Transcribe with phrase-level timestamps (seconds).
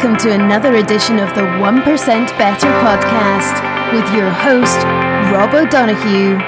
[0.00, 4.76] Welcome to another edition of the 1% Better podcast with your host,
[5.32, 6.38] Rob O'Donoghue.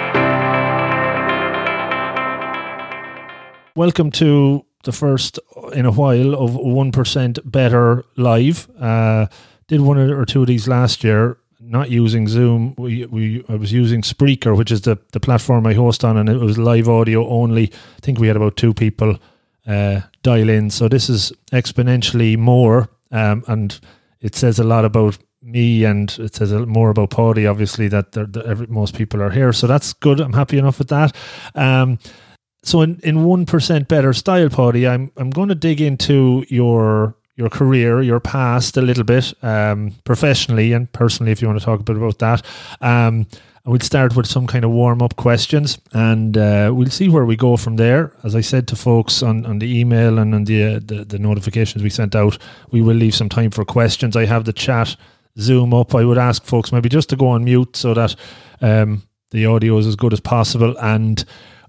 [3.74, 5.40] Welcome to the first
[5.72, 8.70] in a while of 1% Better Live.
[8.80, 9.26] Uh,
[9.66, 12.76] did one or two of these last year, not using Zoom.
[12.78, 16.28] We, we I was using Spreaker, which is the, the platform I host on, and
[16.28, 17.72] it was live audio only.
[17.72, 19.18] I think we had about two people
[19.66, 20.70] uh, dial in.
[20.70, 23.78] So this is exponentially more, um, and
[24.20, 27.50] it says a lot about me, and it says more about Paidi.
[27.50, 30.20] Obviously, that every, most people are here, so that's good.
[30.20, 31.14] I'm happy enough with that.
[31.54, 31.98] Um,
[32.62, 37.16] so in in one percent better style, Paidi, I'm I'm going to dig into your
[37.36, 41.64] your career, your past a little bit, um, professionally and personally, if you want to
[41.64, 42.44] talk a bit about that.
[42.82, 43.26] Um,
[43.64, 47.36] we'll start with some kind of warm up questions and uh, we'll see where we
[47.36, 48.12] go from there.
[48.24, 51.18] As I said to folks on, on the email and on the, uh, the, the
[51.18, 52.38] notifications we sent out,
[52.70, 54.16] we will leave some time for questions.
[54.16, 54.96] I have the chat
[55.38, 55.94] Zoom up.
[55.94, 58.16] I would ask folks maybe just to go on mute so that
[58.60, 60.76] um, the audio is as good as possible.
[60.78, 61.24] And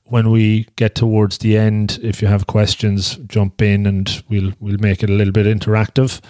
[0.06, 4.78] when we get towards the end, if you have questions, jump in and we'll we'll
[4.80, 6.22] make it a little bit interactive.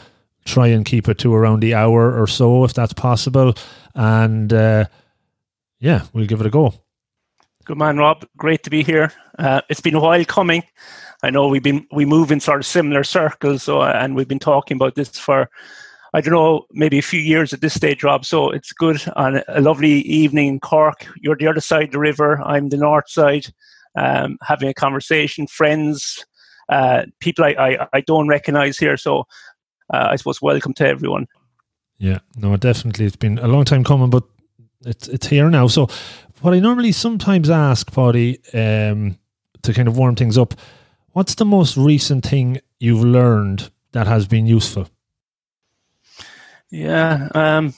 [0.46, 3.54] Try and keep it to around the hour or so if that's possible.
[3.96, 4.86] And uh,
[5.82, 6.74] yeah, we'll give it a go.
[7.66, 8.26] Good man, Rob.
[8.38, 9.12] Great to be here.
[9.38, 10.64] Uh, it's been a while coming.
[11.24, 14.40] I know we've been we move in sort of similar circles, so, and we've been
[14.40, 15.50] talking about this for
[16.14, 18.26] I don't know maybe a few years at this stage, Rob.
[18.26, 21.08] So it's good on a lovely evening in Cork.
[21.18, 22.42] You're the other side of the river.
[22.42, 23.48] I'm the north side.
[23.96, 26.26] Um, having a conversation, friends,
[26.70, 28.98] uh, people I, I, I don't recognise here.
[28.98, 29.26] So
[29.94, 31.28] uh, I suppose welcome to everyone.
[31.98, 33.06] Yeah, no, definitely.
[33.06, 34.24] It's been a long time coming, but
[34.86, 35.68] it's it's here now.
[35.68, 35.88] So,
[36.42, 39.18] what I normally sometimes ask, Paidi, um,
[39.62, 40.54] to kind of warm things up,
[41.12, 44.88] what's the most recent thing you've learned that has been useful?
[46.70, 47.74] Yeah, um,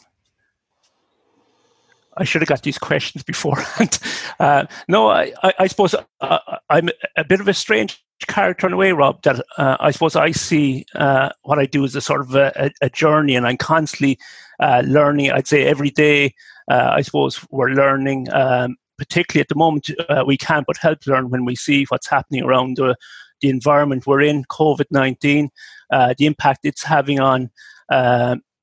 [2.18, 4.00] I should have got these questions beforehand.
[4.40, 8.74] Uh, no, I, I, I suppose uh, I'm a bit of a strange character in
[8.74, 9.22] a way, Rob.
[9.24, 12.72] That uh, I suppose I see uh, what I do as a sort of a,
[12.82, 14.20] a journey, and I'm constantly
[14.60, 15.32] uh, learning.
[15.32, 16.34] I'd say every day
[16.70, 19.90] uh, I suppose we're learning, um, particularly at the moment,
[20.26, 22.96] we can't but help learn when we see what's happening around the,
[23.42, 25.50] the environment we're in, COVID 19,
[25.92, 27.52] uh, the impact it's having on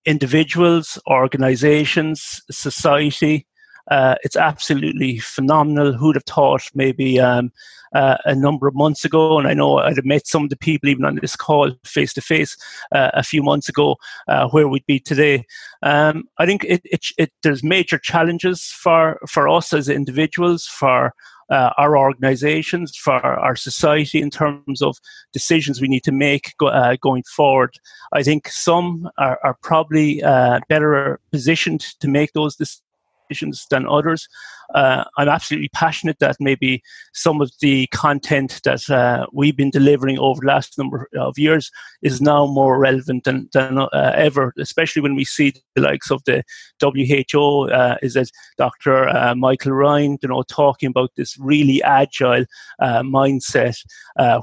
[0.05, 3.47] individuals, organizations, society.
[3.91, 5.93] Uh, it's absolutely phenomenal.
[5.93, 7.51] Who'd have thought maybe um,
[7.95, 10.57] uh, a number of months ago, and I know I'd have met some of the
[10.57, 12.57] people even on this call face to face
[12.93, 13.97] a few months ago,
[14.29, 15.45] uh, where we'd be today.
[15.83, 21.13] Um, I think it, it, it, there's major challenges for for us as individuals, for
[21.51, 24.97] uh, our organizations, for our society in terms of
[25.33, 27.75] decisions we need to make go, uh, going forward.
[28.13, 32.83] I think some are, are probably uh, better positioned to make those decisions
[33.71, 34.29] than others.
[34.75, 36.83] Uh, I'm absolutely passionate that maybe
[37.13, 41.71] some of the content that uh, we've been delivering over the last number of years
[42.03, 46.23] is now more relevant than, than uh, ever, especially when we see the likes of
[46.25, 46.43] the
[46.81, 49.09] WHO, uh, is it Dr.
[49.09, 52.45] Uh, Michael Ryan, you know, talking about this really agile
[52.79, 53.77] uh, mindset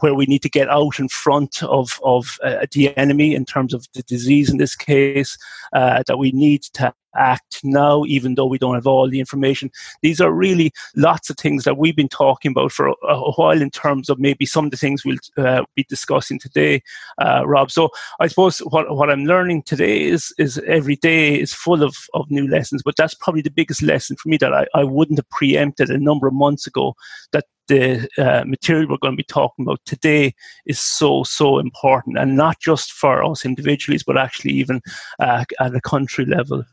[0.01, 2.37] where we need to get out in front of, of
[2.71, 5.37] the enemy in terms of the disease in this case,
[5.73, 9.71] that we need to act now, even though we don't have all the information.
[10.01, 13.61] These are really lots of things that we've been talking about for a, a while
[13.61, 16.81] in terms of maybe some of the things we'll uh, be discussing today,
[17.19, 17.71] uh, Rob.
[17.71, 17.89] So
[18.19, 22.29] I suppose what, what I'm learning today is is every day is full of, of
[22.29, 25.29] new lessons, but that's probably the biggest lesson for me that I, I wouldn't have
[25.29, 26.95] preempted a number of months ago
[27.31, 30.33] that the uh, material we're going to be talking about today
[30.65, 34.81] is so so important and not just for us individuals but actually even
[35.19, 36.63] uh, at a country level.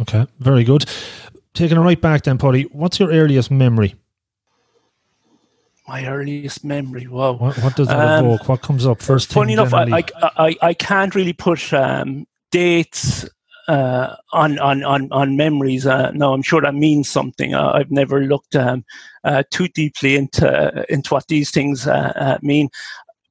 [0.00, 0.84] Okay, very good.
[1.52, 3.94] Taking it right back then, Paidi, what's your earliest memory?
[5.86, 7.06] My earliest memory.
[7.06, 7.34] Wow.
[7.34, 8.48] What, what does that um, evoke?
[8.48, 9.32] What comes up first?
[9.32, 10.02] Funny enough, I,
[10.36, 13.28] I, I, can't really put um, dates
[13.68, 15.86] uh, on, on, on, on memories.
[15.86, 17.54] Uh, no, I'm sure that means something.
[17.54, 18.84] Uh, I've never looked um,
[19.24, 22.68] uh, too deeply into into what these things uh, uh, mean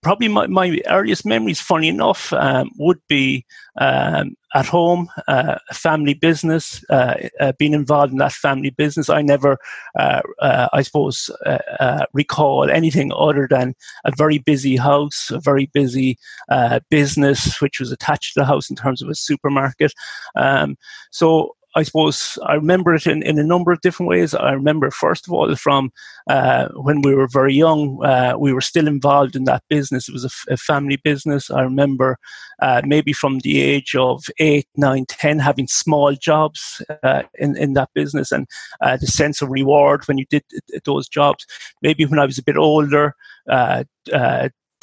[0.04, 3.46] probably my, my earliest memories, funny enough, um, would be
[3.80, 9.10] um, at home, uh, family business, uh, uh, being involved in that family business.
[9.10, 9.58] I never,
[9.98, 13.74] uh, uh, I suppose, uh, recall anything other than
[14.06, 16.18] a very busy house, a very busy
[16.90, 19.94] business, which was attached to the house in terms of a supermarket.
[20.36, 20.78] Um,
[21.12, 24.34] so I suppose I remember it in, in a number of different ways.
[24.36, 25.92] I remember, first of all, from
[26.30, 30.08] uh, when we were very young, uh, we were still involved in that business.
[30.08, 31.50] It was a, f- a family business.
[31.50, 32.18] I remember
[32.62, 37.74] uh, maybe from the age of eight, nine, ten, having small jobs uh, in, in
[37.74, 38.48] that business and
[38.82, 40.44] uh, the sense of reward when you did
[40.86, 41.46] those jobs.
[41.82, 43.16] Maybe when I was a bit older,
[43.50, 43.84] uh,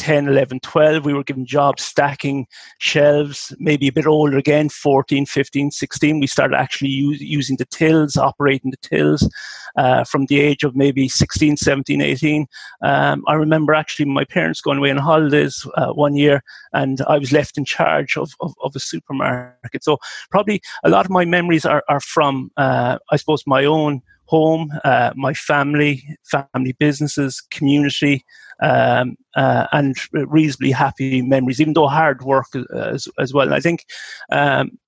[0.01, 2.47] 10, 11, 12, we were given jobs stacking
[2.79, 6.21] shelves, maybe a bit older again, 14, 15, 16.
[6.21, 9.29] We started actually use, using the tills, operating the tills
[9.77, 12.47] uh, from the age of maybe 16, 17, 18.
[12.83, 16.43] Um, I remember actually my parents going away on holidays uh, one year
[16.73, 19.85] and I was left in charge of, of, of, a supermarket.
[19.85, 19.99] So
[20.31, 24.71] probably a lot of my memories are, are from, uh, I suppose, my own home,
[24.85, 28.25] uh, my family, family businesses, community,
[28.63, 32.47] um, uh, and reasonably happy memories, even though hard work
[32.77, 33.47] as, as well.
[33.47, 33.85] And I think,
[34.31, 34.79] um,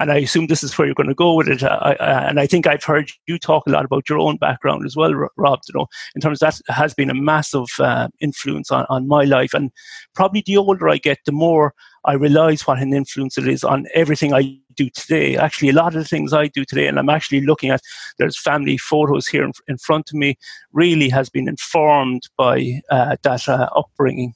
[0.00, 1.62] and I assume this is where you're going to go with it.
[1.62, 4.84] I, I, and I think I've heard you talk a lot about your own background
[4.84, 5.60] as well, Rob.
[5.68, 9.54] You know, in terms that has been a massive uh, influence on, on my life.
[9.54, 9.70] And
[10.14, 11.72] probably the older I get, the more
[12.04, 15.36] I realize what an influence it is on everything I do today.
[15.36, 17.82] Actually, a lot of the things I do today, and I'm actually looking at
[18.18, 20.38] there's family photos here in, in front of me,
[20.72, 24.34] really has been informed by uh, that uh, upbringing.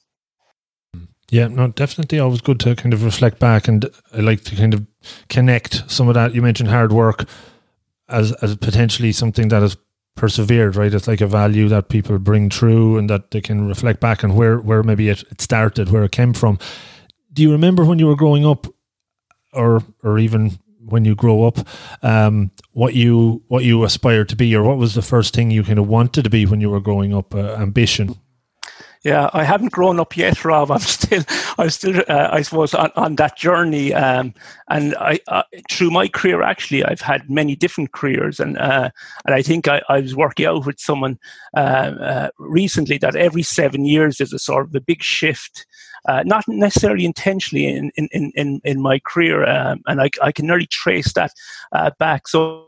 [1.31, 4.73] Yeah, no, definitely always good to kind of reflect back, and I like to kind
[4.73, 4.85] of
[5.29, 6.35] connect some of that.
[6.35, 7.27] You mentioned hard work
[8.09, 9.77] as as potentially something that has
[10.15, 10.93] persevered, right?
[10.93, 14.35] It's like a value that people bring through, and that they can reflect back and
[14.35, 16.59] where where maybe it, it started, where it came from
[17.33, 18.67] do you remember when you were growing up,
[19.53, 21.59] or or even when you grow up,
[22.01, 25.63] um, what you what you aspired to be, or what was the first thing you
[25.63, 27.33] kind of wanted to be when you were growing up?
[27.33, 28.15] Uh, ambition.
[29.03, 30.71] Yeah, I haven't grown up yet, Rob.
[30.71, 31.23] I'm still,
[31.57, 33.93] I'm still, uh, I suppose, on, on that journey.
[33.93, 34.33] Um,
[34.69, 35.19] and I,
[35.69, 38.89] through my career, actually, I've had many different careers, and uh,
[39.25, 41.19] and I think I, I, was working out with someone
[41.55, 45.65] uh, uh, recently that every seven years there's a sort of a big shift
[46.07, 49.47] uh, not necessarily intentionally in, in, in, in my career.
[49.47, 51.31] Um, and I, I can nearly trace that
[51.71, 52.27] uh, back.
[52.27, 52.67] So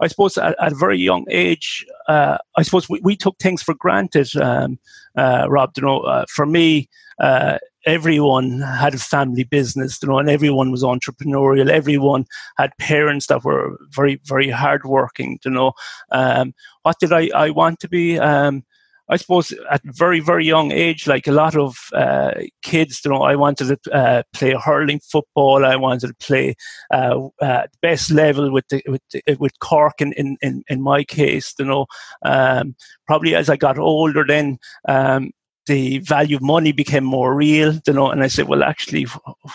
[0.00, 3.62] I suppose at, at a very young age, uh, I suppose we, we took things
[3.62, 4.78] for granted, um,
[5.16, 5.72] uh, Rob.
[5.76, 6.88] You know, uh, for me,
[7.18, 11.68] uh, everyone had a family business, you know, and everyone was entrepreneurial.
[11.68, 12.26] Everyone
[12.56, 15.38] had parents that were very, very hardworking.
[15.44, 15.72] You know,
[16.12, 18.18] um, what did I, I want to be?
[18.18, 18.64] Um,
[19.10, 22.32] I suppose at very very young age, like a lot of uh,
[22.62, 25.64] kids, you know, I wanted to uh, play hurling football.
[25.64, 26.54] I wanted to play
[26.92, 31.04] uh, uh best level with the, with the, with Cork in, in, in, in my
[31.04, 31.54] case.
[31.58, 31.86] You know,
[32.24, 32.74] um,
[33.06, 34.58] probably as I got older, then
[34.88, 35.30] um,
[35.68, 39.04] the value of money became more real, you know, and I said, well, actually,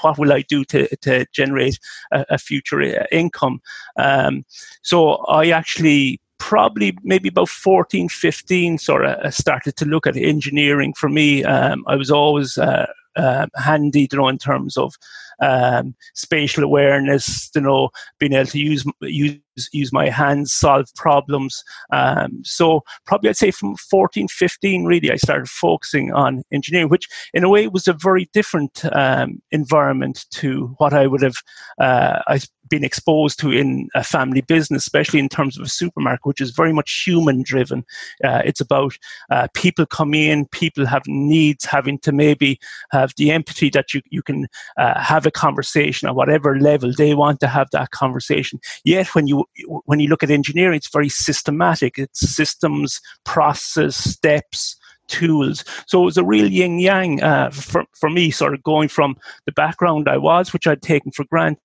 [0.02, 1.80] what will I do to, to generate
[2.12, 3.60] a, a future uh, income?
[3.98, 4.46] Um,
[4.84, 6.22] so I actually
[6.54, 11.44] probably maybe about 14, 15 sort of uh, started to look at engineering for me.
[11.44, 12.86] Um, I was always uh,
[13.16, 14.94] uh, handy, you know, in terms of
[15.41, 17.89] um, spatial awareness, you know,
[18.19, 19.39] being able to use use
[19.71, 21.63] use my hands, solve problems.
[21.91, 27.07] Um, so probably I'd say from 14, 15, really, I started focusing on engineering, which
[27.33, 31.35] in a way was a very different um, environment to what I would have
[31.80, 32.39] uh, I
[32.69, 36.52] been exposed to in a family business, especially in terms of a supermarket, which is
[36.52, 37.83] very much human driven.
[38.23, 38.97] Uh, it's about
[39.30, 42.59] uh, people coming in, people having needs, having to maybe
[42.92, 44.47] have the empathy that you, you can
[44.78, 48.59] uh, have a conversation at whatever level they want to have that conversation.
[48.83, 49.45] Yet when you
[49.85, 51.97] when you look at engineering, it's very systematic.
[51.97, 54.75] It's systems, process, steps
[55.07, 55.65] tools.
[55.85, 59.18] So it was a real yin yang uh, for, for me, sort of going from
[59.45, 61.59] the background I was, which I'd taken for granted,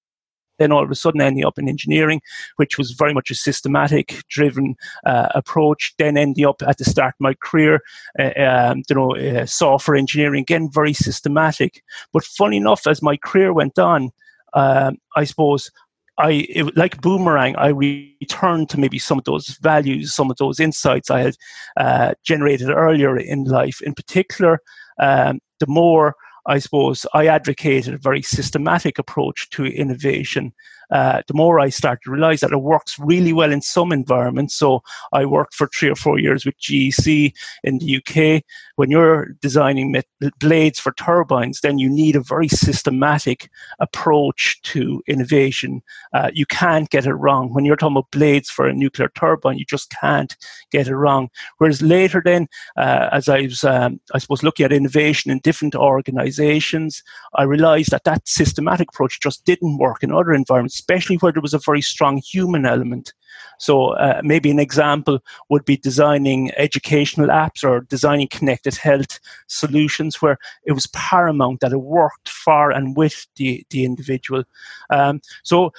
[0.58, 2.20] then all of a sudden ending up in engineering,
[2.56, 5.94] which was very much a systematic driven uh, approach.
[5.98, 7.80] Then ending up at the start of my career,
[8.18, 11.82] uh, um, you know, uh, software engineering, again, very systematic.
[12.12, 14.10] But funny enough, as my career went on,
[14.54, 15.70] um, I suppose
[16.18, 17.54] I it, like boomerang.
[17.56, 21.36] I returned to maybe some of those values, some of those insights I had
[21.76, 23.80] uh, generated earlier in life.
[23.82, 24.60] In particular,
[25.00, 26.14] um, the more
[26.48, 30.54] I suppose I advocated a very systematic approach to innovation
[30.90, 34.54] uh, the more I start to realize that it works really well in some environments.
[34.54, 37.32] So I worked for three or four years with GEC
[37.64, 38.42] in the UK.
[38.76, 39.94] When you're designing
[40.38, 45.82] blades for turbines, then you need a very systematic approach to innovation.
[46.12, 47.52] Uh, you can't get it wrong.
[47.52, 50.36] When you're talking about blades for a nuclear turbine, you just can't
[50.70, 51.28] get it wrong.
[51.58, 55.74] Whereas later, then, uh, as I was, um, I suppose, looking at innovation in different
[55.74, 57.02] organizations, organizations,
[57.34, 61.42] I realized that that systematic approach just didn't work in other environments, especially where there
[61.42, 63.12] was a very strong human element.
[63.58, 65.18] So uh, maybe an example
[65.48, 69.18] would be designing educational apps or designing connected health
[69.48, 74.44] solutions where it was paramount that it worked for and with the, the individual.
[74.90, 75.72] Um, so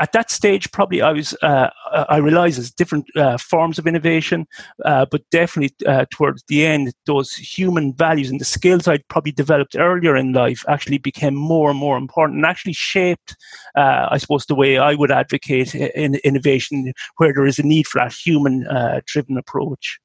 [0.00, 1.70] at that stage, probably I was uh,
[2.08, 4.46] I realised there's different uh, forms of innovation,
[4.84, 9.32] uh, but definitely uh, towards the end, those human values and the skills I'd probably
[9.32, 13.36] developed earlier in life actually became more and more important and actually shaped,
[13.76, 17.86] uh, I suppose, the way I would advocate in innovation where there is a need
[17.86, 20.00] for that human-driven uh, approach.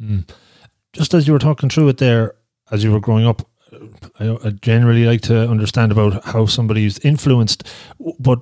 [0.00, 0.28] Mm.
[0.92, 2.34] Just as you were talking through it there,
[2.70, 3.46] as you were growing up,
[4.18, 7.66] I, I generally like to understand about how somebody's influenced,
[8.18, 8.40] but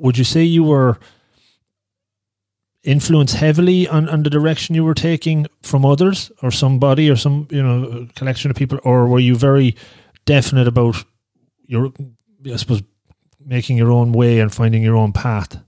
[0.00, 0.98] would you say you were
[2.82, 7.46] influenced heavily on, on the direction you were taking from others or somebody or some
[7.50, 8.78] you know collection of people?
[8.82, 9.76] Or were you very
[10.24, 11.04] definite about
[11.66, 11.92] your
[12.52, 12.82] i suppose
[13.44, 15.62] making your own way and finding your own path?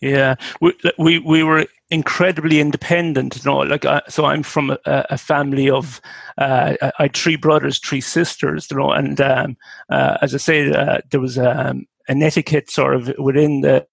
[0.00, 4.78] Yeah we we, we were incredibly independent you know like uh, so i'm from a,
[4.86, 6.00] a family of
[6.38, 9.56] uh, i had three brothers three sisters you know and um,
[9.90, 13.86] uh, as i say uh, there was um, an etiquette sort of within the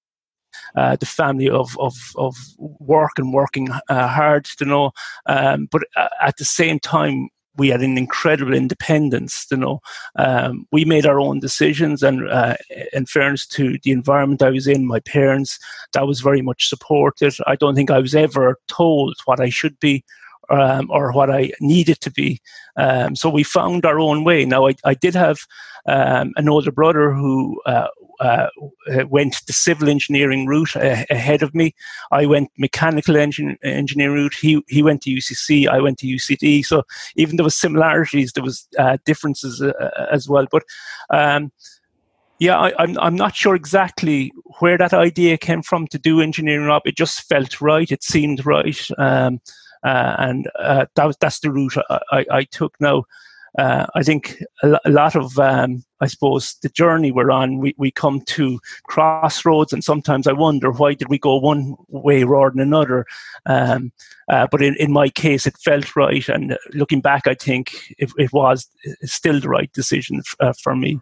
[0.75, 4.91] uh, the family of, of, of work and working uh, hard, you know.
[5.25, 9.79] Um, but uh, at the same time, we had an incredible independence, you know.
[10.17, 12.55] Um, we made our own decisions, and uh,
[12.93, 15.59] in fairness to the environment I was in, my parents,
[15.93, 17.35] that was very much supported.
[17.47, 20.03] I don't think I was ever told what I should be
[20.49, 22.41] um, or what I needed to be.
[22.77, 24.45] Um, so we found our own way.
[24.45, 25.39] Now, I, I did have
[25.85, 27.87] um, an older brother who uh,
[28.19, 28.47] uh,
[29.07, 31.73] went the civil engineering route ahead of me.
[32.11, 34.35] I went mechanical engin- engineering route.
[34.35, 35.67] He he went to UCC.
[35.67, 36.65] I went to UCD.
[36.65, 36.83] So
[37.15, 40.47] even there was similarities, there was uh, differences uh, uh, as well.
[40.51, 40.63] But
[41.09, 41.51] um,
[42.39, 46.21] yeah, I, am I'm, I'm not sure exactly where that idea came from to do
[46.21, 46.87] engineering up.
[46.87, 47.91] It just felt right.
[47.91, 48.87] It seemed right.
[48.97, 49.41] Um,
[49.83, 53.03] uh, and uh, that was that's the route I, I, I took now.
[53.57, 57.91] Uh, I think a, lot of, um, I suppose, the journey we're on, we, we
[57.91, 62.61] come to crossroads, and sometimes I wonder why did we go one way rather than
[62.61, 63.05] another.
[63.45, 63.91] Um,
[64.29, 68.11] uh, but in, in my case, it felt right, and looking back, I think it,
[68.17, 68.67] it was
[69.03, 70.99] still the right decision f- uh, for me.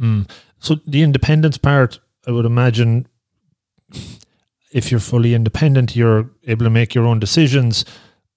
[0.00, 0.28] Mm.
[0.58, 3.06] So the independence part, I would imagine,
[4.72, 7.84] if you're fully independent, you're able to make your own decisions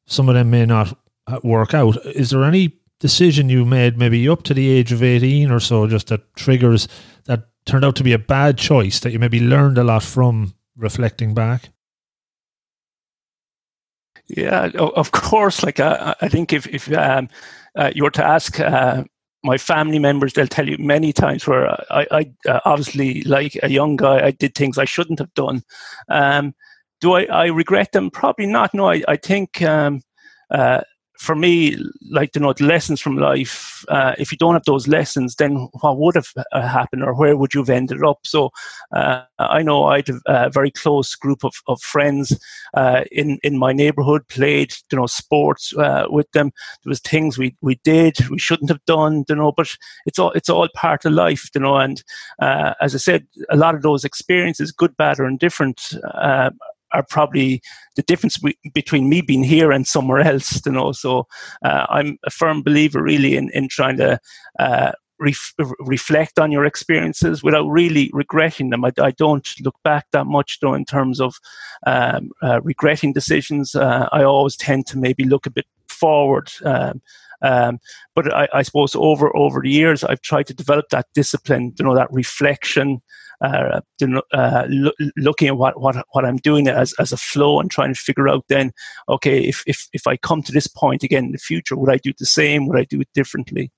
[0.06, 0.98] some of them may not
[1.28, 1.98] uh, work out.
[2.06, 5.88] Is there any decision you made maybe up to the age of 18 or so
[5.88, 6.88] just that triggers
[7.26, 10.54] that turned out to be a bad choice that you maybe learned a lot from
[10.78, 11.70] reflecting back?
[14.28, 15.64] Yeah, of course.
[15.64, 17.30] Like uh, I think if if um,
[17.76, 19.04] uh, you were to ask uh,
[19.44, 23.70] my family members, they'll tell you many times where I, I uh, obviously, like a
[23.70, 25.64] young guy, I did things I shouldn't have done.
[26.10, 26.56] Um,
[27.02, 28.10] do I, I regret them?
[28.10, 28.74] Probably not.
[28.74, 30.02] No, I, I think um,
[30.50, 30.82] uh,
[31.18, 31.78] for me,
[32.10, 33.86] like you know, the lessons from life.
[33.88, 37.38] Uh, if you don't have those lessons, then what would have uh, happened, or where
[37.38, 38.20] would you have ended up?
[38.24, 38.52] So,
[38.94, 42.38] uh, I know I had a very close group of, of friends
[42.74, 44.28] uh, in in my neighbourhood.
[44.28, 46.52] Played you know sports uh, with them.
[46.84, 49.52] There was things we, we did we shouldn't have done, you know.
[49.52, 51.78] But it's all it's all part of life, you know.
[51.78, 52.04] And
[52.40, 55.94] uh, as I said, a lot of those experiences, good, bad, or indifferent
[56.96, 57.62] are probably
[57.96, 58.38] the difference
[58.74, 60.62] between me being here and somewhere else.
[60.66, 61.28] You know, so
[61.64, 64.20] uh, I'm a firm believer, really, in in trying to.
[64.60, 68.84] Uh, ref- reflect on your experiences without really regretting them.
[68.86, 71.36] I, I, don't look back that much, though, in terms of
[71.88, 73.76] um, uh, regretting decisions.
[73.76, 76.52] Uh, I always tend to maybe look a bit forward.
[76.64, 77.02] Um,
[77.42, 77.80] um,
[78.16, 81.86] but I, I, suppose over over the years, I've tried to develop that discipline, you
[81.86, 83.02] know, that reflection,
[83.42, 83.82] uh,
[84.34, 87.94] uh, lo- looking at what, what what I'm doing as, as a flow and trying
[87.94, 88.72] to figure out then,
[89.10, 91.98] okay, if, if if I come to this point again in the future, would I
[91.98, 92.68] do the same?
[92.68, 93.72] Would I do it differently?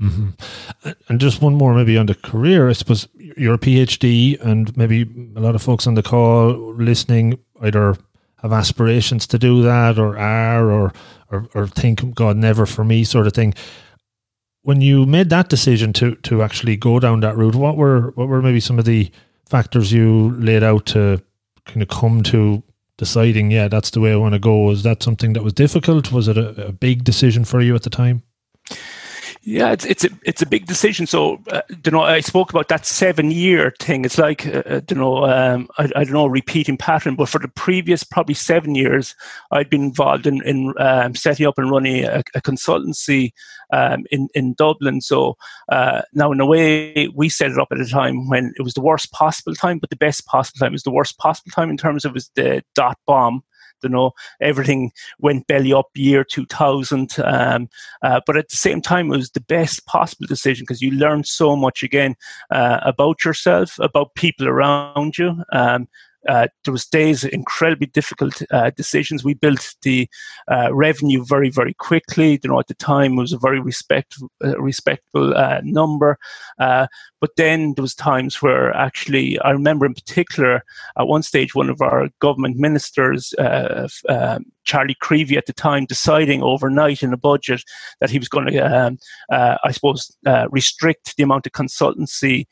[0.00, 0.90] Mm-hmm.
[1.08, 2.68] And just one more, maybe on the career.
[2.68, 5.02] I suppose you're a PhD, and maybe
[5.36, 7.96] a lot of folks on the call listening either
[8.42, 10.92] have aspirations to do that, or are, or
[11.30, 13.54] or, or think, God, never for me, sort of thing
[14.62, 18.28] when you made that decision to to actually go down that route, what were what
[18.28, 19.10] were maybe some of the
[19.46, 21.20] factors you laid out to
[21.66, 22.62] kind of come to
[22.96, 24.58] deciding, yeah, that's the way I want to go?
[24.58, 26.12] Was that something that was difficult?
[26.12, 28.22] Was it a, a big decision for you at the time?
[29.44, 31.08] Yeah, it's it's a it's a big decision.
[31.08, 34.04] So, uh, you know, I spoke about that seven year thing.
[34.04, 37.16] It's like, uh, uh, you know, um, I, I don't know, repeating pattern.
[37.16, 39.16] But for the previous probably seven years,
[39.50, 43.32] I'd been involved in in um, setting up and running a, a consultancy
[43.72, 45.00] um, in in Dublin.
[45.00, 45.36] So
[45.70, 48.74] uh, now, in a way, we set it up at a time when it was
[48.74, 50.74] the worst possible time, but the best possible time.
[50.74, 53.42] is the worst possible time in terms of was the dot bomb
[53.82, 57.68] you know everything went belly up year 2000 um,
[58.02, 61.26] uh, but at the same time it was the best possible decision because you learned
[61.26, 62.14] so much again
[62.50, 65.88] uh, about yourself about people around you um,
[66.28, 69.24] uh, there was days incredibly difficult uh, decisions.
[69.24, 70.08] We built the
[70.50, 72.38] uh, revenue very, very quickly.
[72.42, 76.18] You know, at the time it was a very respect, uh, respectable uh, number.
[76.58, 76.86] Uh,
[77.20, 80.64] but then there was times where actually, I remember in particular,
[80.98, 83.34] at one stage, one of our government ministers,
[84.64, 87.62] Charlie McCreevy at the time, deciding overnight in a budget
[88.00, 88.98] that he was going to, um,
[89.30, 90.16] I suppose,
[90.50, 92.46] restrict the amount of consultancy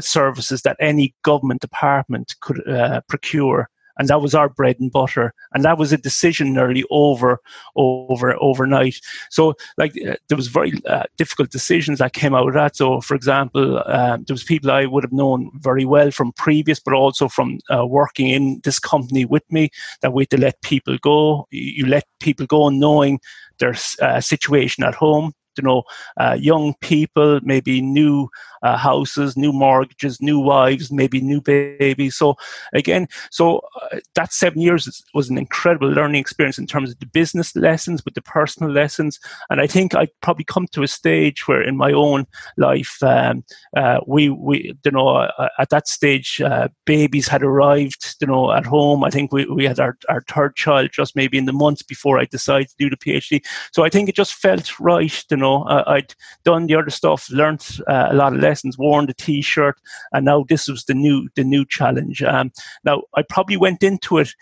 [0.00, 5.32] services that any government department could uh, procure and that was our bread and butter.
[5.52, 7.40] And that was a decision nearly over
[7.76, 9.00] over overnight.
[9.30, 12.76] So like uh, there was very uh, difficult decisions that came out of that.
[12.76, 16.80] So for example um, there was people i would have known very well from previous
[16.80, 19.70] but also from uh, working in this company with me
[20.02, 21.46] that we had to let people go.
[21.50, 23.20] You let people go knowing
[23.58, 25.32] their uh, situation at home.
[25.56, 25.82] You know,
[26.18, 28.28] uh, young people, maybe new
[28.66, 32.16] uh, houses, new mortgages, new wives, maybe new babies.
[32.16, 32.36] So
[32.72, 37.06] again, so uh, that seven years was an incredible learning experience in terms of the
[37.06, 39.18] business lessons, but the personal lessons.
[39.50, 42.26] And I think I probably come to a stage where in my own
[42.58, 43.44] life, um,
[43.76, 48.52] uh, we we you know uh, at that stage, uh, babies had arrived, you know,
[48.52, 49.04] at home.
[49.04, 52.18] I think we, we had our, our third child just maybe in the months before
[52.18, 53.44] I decided to do the PhD.
[53.72, 57.30] So I think it just felt right, you know know, I'd done the other stuff,
[57.30, 59.76] learned uh, a lot of lessons, worn the T-shirt,
[60.12, 62.22] and now this was the new the new challenge.
[62.22, 62.52] Um,
[62.84, 64.34] now I probably went into it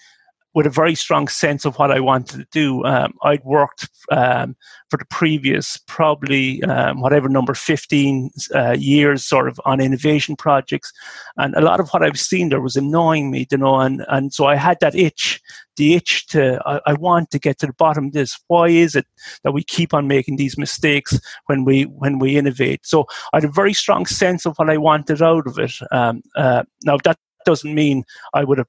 [0.54, 2.84] with a very strong sense of what I wanted to do.
[2.84, 4.56] Um, I'd worked um,
[4.88, 10.92] for the previous probably um, whatever number 15 uh, years sort of on innovation projects.
[11.36, 14.32] And a lot of what I've seen there was annoying me, you know, and, and
[14.32, 15.40] so I had that itch,
[15.76, 18.38] the itch to, I, I want to get to the bottom of this.
[18.46, 19.06] Why is it
[19.42, 22.86] that we keep on making these mistakes when we, when we innovate?
[22.86, 25.72] So I had a very strong sense of what I wanted out of it.
[25.90, 28.68] Um, uh, now that doesn't mean I would have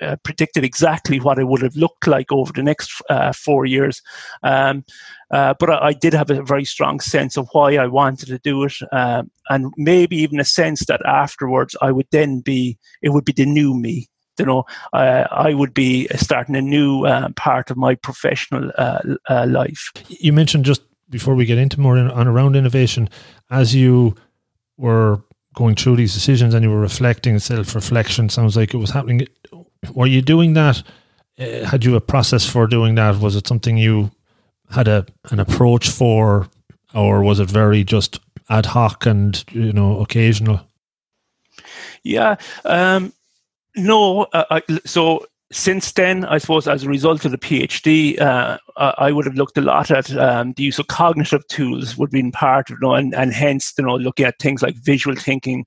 [0.00, 4.02] uh, predicted exactly what it would have looked like over the next uh, four years.
[4.42, 4.84] Um,
[5.30, 8.38] uh, but I, I, did have a very strong sense of why I wanted to
[8.38, 13.10] do it, um, and maybe even a sense that afterwards I would then be, it
[13.10, 14.08] would be the new me.
[14.38, 19.92] You know, I would be starting a new uh, part of my professional uh, life.
[20.08, 20.80] You mentioned just
[21.10, 23.10] before we get into more in, on around innovation,
[23.50, 24.14] as you
[24.78, 25.22] were
[25.54, 29.26] going through these decisions and you were reflecting, self reflection sounds like it was happening
[29.94, 30.82] were you doing that?
[31.38, 33.20] Uh, had you a process for doing that?
[33.20, 34.10] Was it something you
[34.70, 36.48] had a an approach for,
[36.94, 40.60] or was it very just ad hoc and you know occasional?
[42.02, 43.12] Yeah, um,
[43.76, 44.22] no.
[44.32, 49.12] Uh, I, so since then, I suppose as a result of the PhD, uh, I
[49.12, 52.32] would have looked a lot at um, the use of cognitive tools would be in
[52.32, 55.64] part of, you know, and, and hence, you know, looking at things like visual thinking,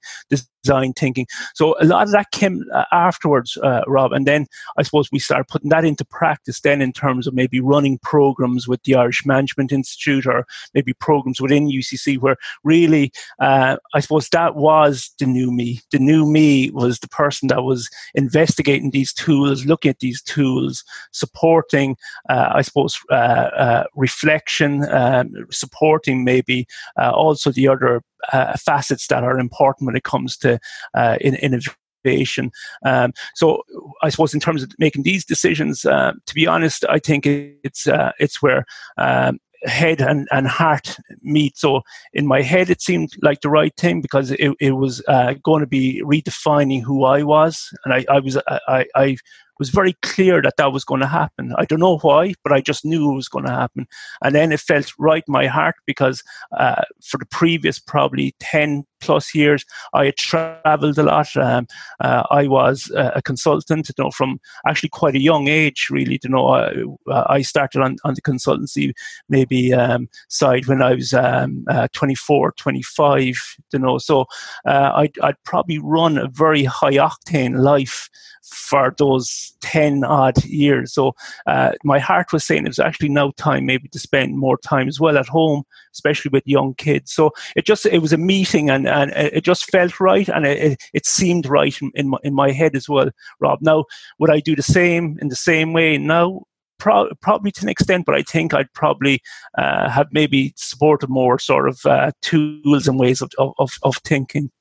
[0.64, 1.28] design thinking.
[1.54, 4.14] So a lot of that came uh, afterwards, uh, Rob.
[4.14, 7.60] And then I suppose we started putting that into practice then in terms of maybe
[7.60, 13.78] running programs with the Irish Management Institute or maybe programs within UCC where really, uh,
[13.94, 15.82] I suppose that was the new me.
[15.92, 20.84] The new me was the person that was investigating these tools, looking at these tools,
[21.12, 21.98] supporting,
[22.30, 26.66] uh, I suppose, uh, uh, reflection, um, supporting maybe
[26.98, 30.60] also the other uh, facets that are important when it comes to
[30.94, 32.52] uh, in, innovation.
[32.86, 33.64] Um, so
[34.02, 37.88] I suppose in terms of making these decisions, uh, to be honest, I think it's
[37.88, 38.66] uh, it's where
[38.98, 41.58] um, head and, and heart meet.
[41.58, 41.82] So
[42.14, 45.62] in my head, it seemed like the right thing because it, it was uh, going
[45.62, 48.38] to be redefining who I was, and I, I was
[48.68, 49.18] I, I
[49.60, 51.54] was very clear that that was going to happen.
[51.58, 53.88] I don't know why, but I just knew it was going to happen.
[54.24, 56.24] And then it felt right in my heart because
[56.58, 61.36] uh, for the previous probably 10 plus years, I had traveled a lot.
[61.36, 61.68] Um,
[62.00, 66.20] uh, I was a consultant, you know, from actually quite a young age, really.
[66.24, 68.94] You know, I, I started on, on the consultancy
[69.30, 73.36] maybe um, side when I was um, uh, 24, 25,
[73.74, 73.98] you know.
[73.98, 74.26] So
[74.66, 78.10] uh, I'd, I'd probably run a very high octane life
[78.44, 80.94] for those last 10 odd years.
[80.94, 81.16] So
[81.48, 84.88] uh, my heart was saying it was actually now time maybe to spend more time
[84.88, 87.12] as well at home, especially with young kids.
[87.12, 90.82] So it just, it was a meeting and, and it just felt right and it,
[90.94, 93.60] it seemed right in, in, my, in my head as well, Rob.
[93.62, 93.86] Now,
[94.20, 96.44] would I do the same in the same way now?
[96.80, 99.22] Pro- probably to an extent, but I think I'd probably
[99.58, 104.52] uh, have maybe supported more sort of uh, tools and ways of, of, of thinking.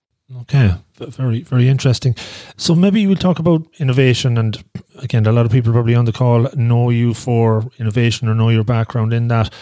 [0.43, 0.73] Okay,
[1.07, 2.15] very very interesting.
[2.57, 4.63] So maybe we'll talk about innovation, and
[4.99, 8.49] again, a lot of people probably on the call know you for innovation or know
[8.51, 9.53] your background in that.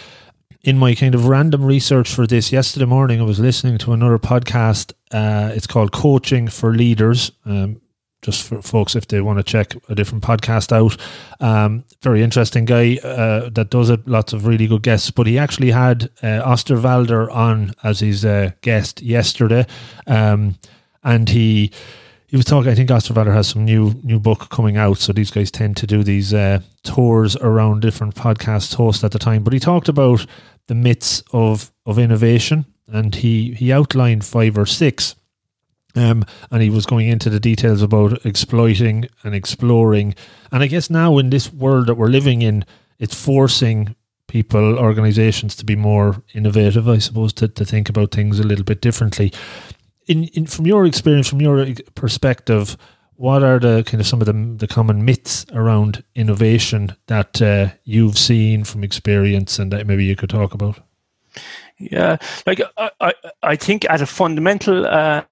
[0.63, 4.19] In my kind of random research for this yesterday morning, I was listening to another
[4.19, 4.93] podcast.
[5.11, 7.31] Uh, it's called Coaching for Leaders.
[7.45, 7.81] Um,
[8.21, 10.97] just for folks if they want to check a different podcast out.
[11.39, 14.07] Um, very interesting guy uh, that does it.
[14.07, 15.11] Lots of really good guests.
[15.11, 19.65] But he actually had uh, Osterwalder on as his uh, guest yesterday,
[20.07, 20.55] um,
[21.03, 21.71] and he
[22.27, 22.71] he was talking.
[22.71, 24.97] I think Osterwalder has some new new book coming out.
[24.97, 29.19] So these guys tend to do these uh, tours around different podcast hosts at the
[29.19, 29.43] time.
[29.43, 30.25] But he talked about
[30.67, 35.15] the myths of of innovation, and he he outlined five or six
[35.95, 40.15] um, and he was going into the details about exploiting and exploring.
[40.51, 42.65] And I guess now in this world that we're living in,
[42.99, 43.95] it's forcing
[44.27, 48.63] people, organizations to be more innovative, I suppose, to, to think about things a little
[48.63, 49.33] bit differently.
[50.07, 52.75] In, in from your experience, from your perspective,
[53.15, 57.69] what are the kind of some of the, the common myths around innovation that uh,
[57.83, 60.79] you've seen from experience and that maybe you could talk about?
[61.77, 65.23] Yeah, like I, I, think at a fundamental uh,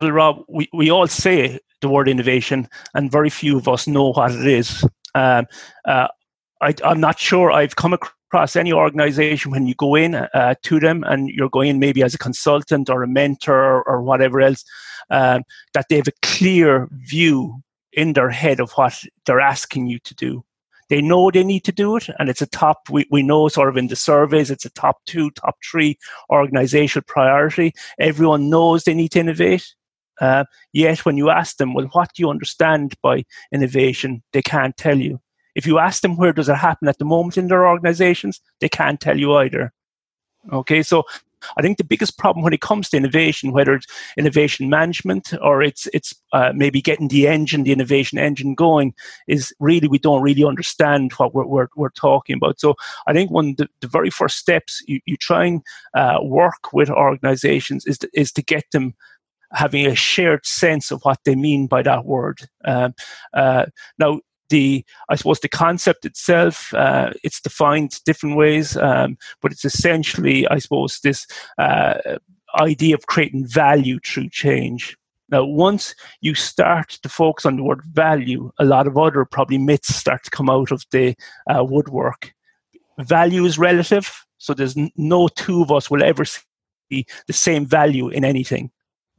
[0.00, 4.32] Rob, we, we all say the word innovation, and very few of us know what
[4.32, 4.84] it is.
[5.14, 5.46] Um,
[5.84, 6.08] uh,
[6.60, 8.12] I, am not sure I've come across
[8.56, 12.14] any organization when you go in uh, to them and you're going in maybe as
[12.14, 14.64] a consultant or a mentor or, or whatever else,
[15.10, 15.42] um,
[15.74, 17.62] that they have a clear view
[17.92, 20.44] in their head of what they're asking you to do.
[20.88, 23.68] They know they need to do it, and it's a top, we, we know sort
[23.68, 25.98] of in the surveys, it's a top two, top three
[26.30, 27.74] organizational priority.
[27.98, 29.74] Everyone knows they need to innovate
[30.20, 34.22] uh, yet, when you ask them, well, what do you understand by innovation?
[34.32, 35.20] They can't tell you.
[35.58, 38.68] If you ask them where does it happen at the moment in their organizations, they
[38.68, 39.72] can't tell you either.
[40.52, 41.02] Okay, so
[41.56, 45.62] I think the biggest problem when it comes to innovation, whether it's innovation management or
[45.62, 48.94] it's it's uh, maybe getting the engine, the innovation engine going,
[49.26, 52.60] is really we don't really understand what we're we're, we're talking about.
[52.60, 52.74] So
[53.08, 55.62] I think one of the, the very first steps you, you try and
[55.94, 58.94] uh, work with organizations is to, is to get them
[59.52, 62.40] having a shared sense of what they mean by that word.
[62.64, 62.94] Um,
[63.32, 63.66] uh,
[63.98, 69.64] now, the I suppose the concept itself uh, it's defined different ways, um, but it's
[69.64, 71.26] essentially I suppose this
[71.58, 72.18] uh,
[72.60, 74.96] idea of creating value through change.
[75.30, 79.58] Now, once you start to focus on the word value, a lot of other probably
[79.58, 81.14] myths start to come out of the
[81.54, 82.32] uh, woodwork.
[82.98, 88.08] Value is relative, so there's no two of us will ever see the same value
[88.08, 88.70] in anything.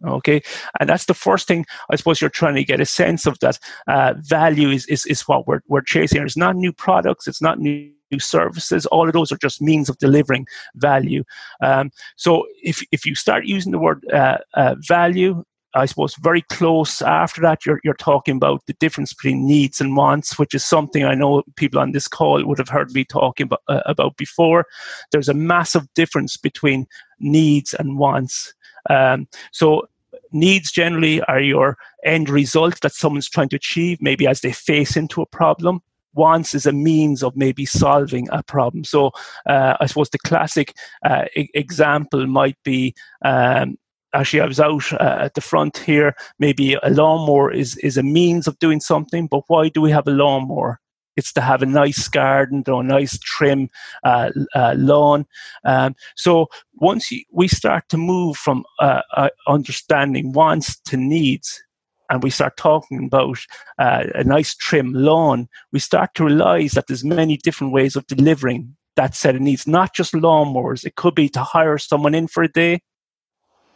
[0.08, 0.42] Okay,
[0.80, 3.60] and that's the first thing I suppose you're trying to get a sense of that
[3.88, 6.22] uh, value is, is is what we're we're chasing.
[6.22, 8.86] It's not new products, it's not new new services.
[8.88, 11.24] All of those are just means of delivering value.
[11.62, 15.44] Um, so if if you start using the word uh, uh, value,
[15.76, 19.96] I suppose very close after that, you're you're talking about the difference between needs and
[19.96, 23.46] wants, which is something I know people on this call would have heard me talking
[23.46, 24.66] about, uh, about before.
[25.12, 26.88] There's a massive difference between
[27.20, 28.54] needs and wants.
[28.90, 29.88] Um, so
[30.32, 34.96] needs generally are your end result that someone's trying to achieve, maybe as they face
[34.96, 35.82] into a problem.
[36.14, 38.84] Wants is a means of maybe solving a problem.
[38.84, 39.12] So
[39.46, 40.76] uh, I suppose the classic
[41.06, 43.78] uh, e- example might be um,
[44.14, 46.16] actually I was out uh, at the front here.
[46.40, 50.08] Maybe a lawnmower is is a means of doing something, but why do we have
[50.08, 50.80] a lawnmower?
[51.20, 53.70] It's to have a nice garden or a nice trim
[54.04, 55.26] uh, uh, lawn.
[55.66, 61.62] Um, so once you, we start to move from uh, uh understanding wants to needs,
[62.10, 63.38] and we start talking about
[63.78, 68.08] uh, a nice trim lawn, we start to realize that there's many different ways of
[68.08, 70.86] delivering that set of needs, not just lawnmowers.
[70.86, 72.82] It could be to hire someone in for a day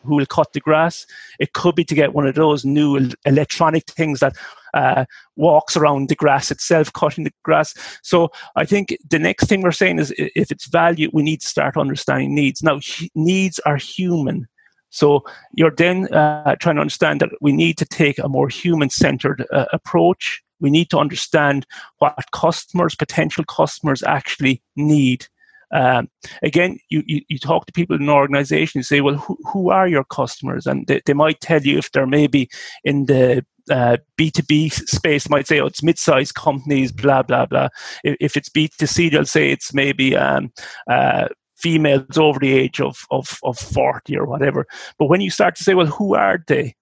[0.03, 1.06] who will cut the grass.
[1.39, 4.36] It could be to get one of those new electronic things that
[4.74, 5.06] uh,
[5.36, 7.74] walks around the grass itself, cutting the grass.
[8.04, 11.48] So I think the next thing we're saying is if it's value, we need to
[11.48, 12.64] start understanding needs.
[12.64, 12.80] Now,
[13.16, 14.48] needs are human.
[14.90, 19.44] So you're then uh, trying to understand that we need to take a more human-centered
[19.52, 20.42] uh, approach.
[20.60, 21.66] We need to understand
[21.98, 25.26] what customers, potential customers, actually need.
[25.74, 26.10] Um,
[26.44, 29.72] again, you, you, you, talk to people in an organization, you say, well, who, who
[29.72, 30.68] are your customers?
[30.68, 32.48] And they, they might tell you if they're maybe
[32.84, 37.69] in the uh, B2B space might say, oh, it's mid-sized companies, blah, blah, blah.
[38.04, 40.52] If, if it's B2C, they'll say it's maybe um,
[40.89, 44.65] uh, females over the age of, of, of 40 or whatever.
[44.99, 46.76] But when you start to say, well, who are they?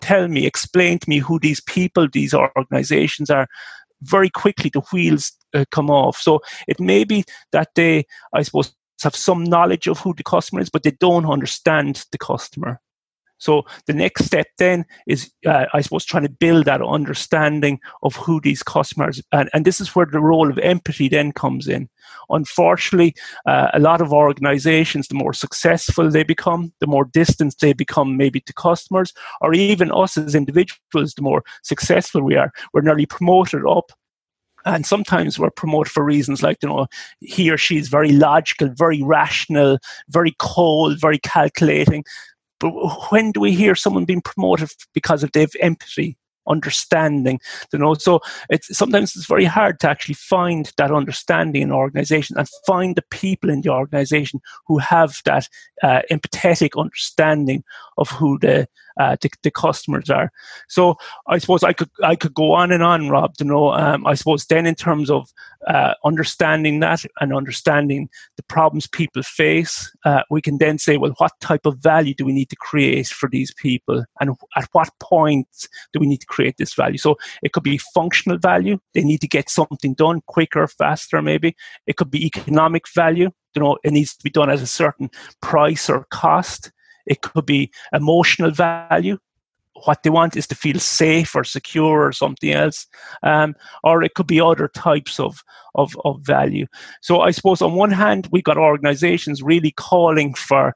[0.00, 3.48] Tell me, explain to me who these people, these organizations are,
[4.02, 6.18] very quickly the wheels uh, come off.
[6.18, 10.60] So it may be that they, I suppose, have some knowledge of who the customer
[10.60, 12.80] is, but they don't understand the customer.
[13.38, 18.16] So the next step then is, uh, I suppose, trying to build that understanding of
[18.16, 21.88] who these customers, and, and this is where the role of empathy then comes in.
[22.30, 23.14] Unfortunately,
[23.46, 28.16] uh, a lot of organizations, the more successful they become, the more distant they become
[28.16, 33.06] maybe to customers, or even us as individuals, the more successful we are, we're nearly
[33.06, 33.92] promoted up
[34.64, 36.86] and sometimes we're promoted for reasons like you know
[37.20, 42.04] he or she is very logical very rational very cold very calculating
[42.58, 42.70] but
[43.10, 46.16] when do we hear someone being promoted because of have empathy,
[46.48, 47.40] understanding?
[47.72, 51.74] You know, so it's sometimes it's very hard to actually find that understanding in an
[51.74, 55.48] organization and find the people in the organization who have that
[55.82, 57.62] uh, empathetic understanding
[57.98, 60.32] of who the uh, the, the, customers are.
[60.68, 63.34] So I suppose I could I could go on and on, Rob.
[63.38, 65.30] You know, um, I suppose then in terms of
[65.66, 71.14] uh, understanding that and understanding the problems people face, uh, we can then say, well,
[71.18, 74.90] what type of value do we need to create for these people, and at what
[75.00, 75.48] point
[75.92, 76.98] do we need to create this value?
[76.98, 81.56] So it could be functional value; they need to get something done quicker, faster, maybe.
[81.86, 83.30] It could be economic value.
[83.54, 86.70] You know, it needs to be done at a certain price or cost
[87.06, 89.18] it could be emotional value.
[89.84, 92.86] What they want is to feel safe or secure or something else.
[93.22, 96.66] Um, or it could be other types of, of, of value.
[97.02, 100.74] So I suppose on one hand, we've got organizations really calling for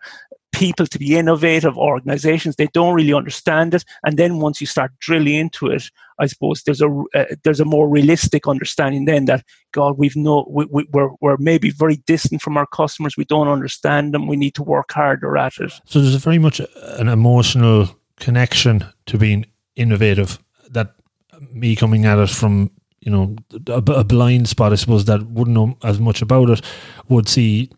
[0.53, 4.93] people to be innovative organizations they don't really understand it and then once you start
[4.99, 9.45] drilling into it i suppose there's a uh, there's a more realistic understanding then that
[9.73, 13.49] god we've no we, we, we're, we're maybe very distant from our customers we don't
[13.49, 16.61] understand them we need to work harder at it so there's very much
[16.99, 17.89] an emotional
[18.21, 19.45] connection to being
[19.77, 20.39] innovative
[20.71, 20.95] that
[21.53, 23.35] me coming at it from you know
[23.69, 26.61] a, a blind spot i suppose that wouldn't know as much about it
[27.09, 27.71] would see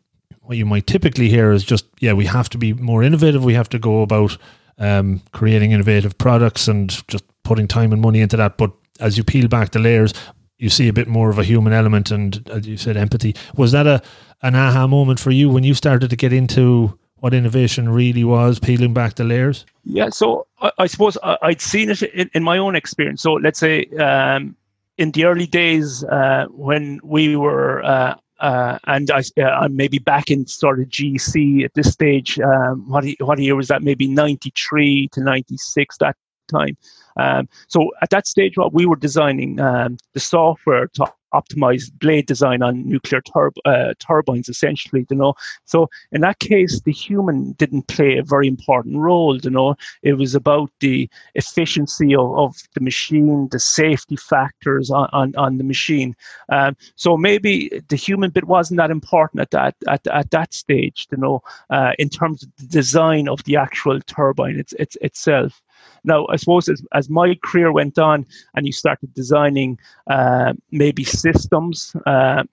[0.43, 3.45] what you might typically hear is just, yeah, we have to be more innovative.
[3.45, 4.37] We have to go about
[4.79, 8.59] um, creating innovative products and just putting time and money into that.
[8.59, 10.13] But as you peel back the layers,
[10.59, 13.35] you see a bit more of a human element and, as you said, empathy.
[13.57, 14.03] Was that a
[14.45, 18.59] an aha moment for you when you started to get into what innovation really was,
[18.59, 19.65] peeling back the layers?
[19.85, 23.23] Yeah, so I, I suppose I, would seen it in, in, my own experience.
[23.23, 24.57] So let's say um,
[24.99, 30.01] in the early days uh, when we were uh, uh, and I, uh, I'm maybe
[30.01, 32.41] back in sort of GEC at this stage.
[32.41, 33.85] Um, what, what year was that?
[33.85, 36.17] Maybe 93 to 96, that
[36.51, 36.77] time.
[37.17, 40.89] Um, so at that stage, what we were designing um, the software
[41.33, 45.07] optimize blade design on nuclear turb- uh, turbines, essentially.
[45.11, 49.37] You know, so in that case, the human didn't play a very important role.
[49.39, 55.09] You know, it was about the efficiency of, of the machine, the safety factors on,
[55.13, 56.15] on, on the machine.
[56.49, 61.07] Um, so maybe the human bit wasn't that important at that at, at that stage.
[61.11, 65.63] You know, uh, in terms of the design of the actual turbine it's, it's itself.
[66.05, 71.05] Now, I suppose as, as my career went on and you started designing uh, maybe
[71.05, 72.45] systems, uh,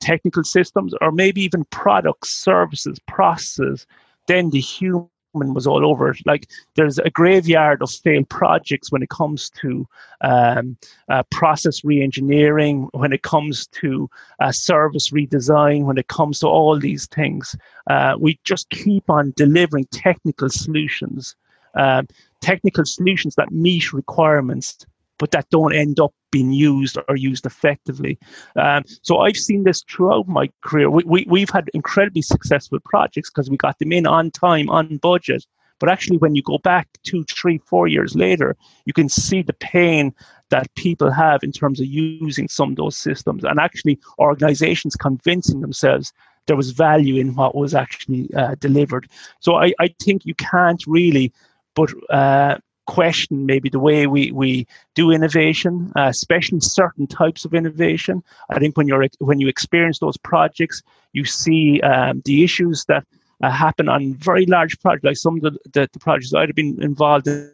[0.00, 3.86] technical systems, or maybe even products, services, processes,
[4.26, 6.18] then the human was all over it.
[6.26, 9.86] Like there's a graveyard of failed projects when it comes to
[10.20, 10.76] um,
[11.08, 14.08] uh, process reengineering, when it comes to
[14.38, 17.56] uh, service redesign, when it comes to all these things.
[17.88, 21.34] Uh, we just keep on delivering technical solutions
[21.76, 22.06] um,
[22.40, 24.86] technical solutions that meet requirements
[25.18, 28.18] but that don't end up being used or used effectively.
[28.56, 30.90] Um, so I've seen this throughout my career.
[30.90, 34.96] We, we, we've had incredibly successful projects because we got them in on time, on
[34.98, 35.46] budget.
[35.80, 39.52] But actually, when you go back two, three, four years later, you can see the
[39.54, 40.14] pain
[40.50, 45.60] that people have in terms of using some of those systems and actually organizations convincing
[45.60, 46.12] themselves
[46.46, 49.08] there was value in what was actually uh, delivered.
[49.40, 51.32] So I, I think you can't really
[51.74, 57.54] but uh, question maybe the way we, we do innovation, uh, especially certain types of
[57.54, 58.22] innovation.
[58.50, 60.82] I think when you're when you experience those projects,
[61.12, 63.04] you see um, the issues that
[63.42, 66.56] uh, happen on very large projects, like some of the, the, the projects I'd have
[66.56, 67.50] been involved in.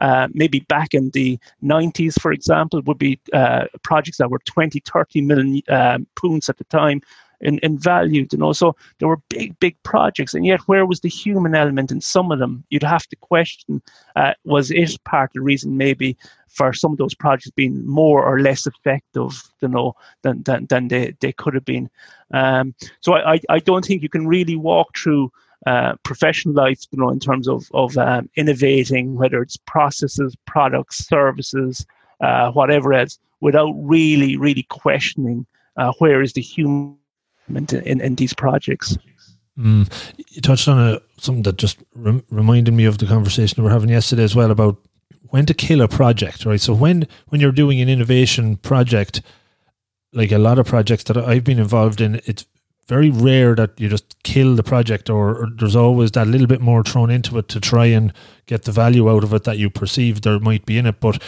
[0.00, 4.80] Uh, maybe back in the 90s, for example, would be uh, projects that were 20,
[4.80, 7.00] 30 million um, pounds at the time.
[7.40, 8.52] In, in value, you know.
[8.52, 12.32] So there were big, big projects, and yet where was the human element in some
[12.32, 12.64] of them?
[12.70, 13.82] You'd have to question:
[14.14, 16.16] uh, was it part of the reason maybe
[16.48, 20.88] for some of those projects being more or less effective, you know, than than, than
[20.88, 21.90] they, they could have been?
[22.32, 25.32] Um, so I, I don't think you can really walk through.
[25.66, 31.08] Uh, professional life, you know, in terms of of um, innovating, whether it's processes, products,
[31.08, 31.84] services,
[32.20, 35.44] uh, whatever else, without really, really questioning
[35.76, 36.96] uh, where is the human
[37.48, 38.96] in, in these projects.
[39.58, 39.90] Mm.
[40.30, 43.72] You touched on a, something that just rem- reminded me of the conversation we were
[43.72, 44.76] having yesterday as well about
[45.30, 46.60] when to kill a project, right?
[46.60, 49.22] So when when you're doing an innovation project,
[50.12, 52.44] like a lot of projects that I've been involved in, it's
[52.86, 56.60] very rare that you just kill the project, or, or, there's always that little bit
[56.60, 58.12] more thrown into it to try and
[58.46, 61.00] get the value out of it that you perceive there might be in it.
[61.00, 61.20] But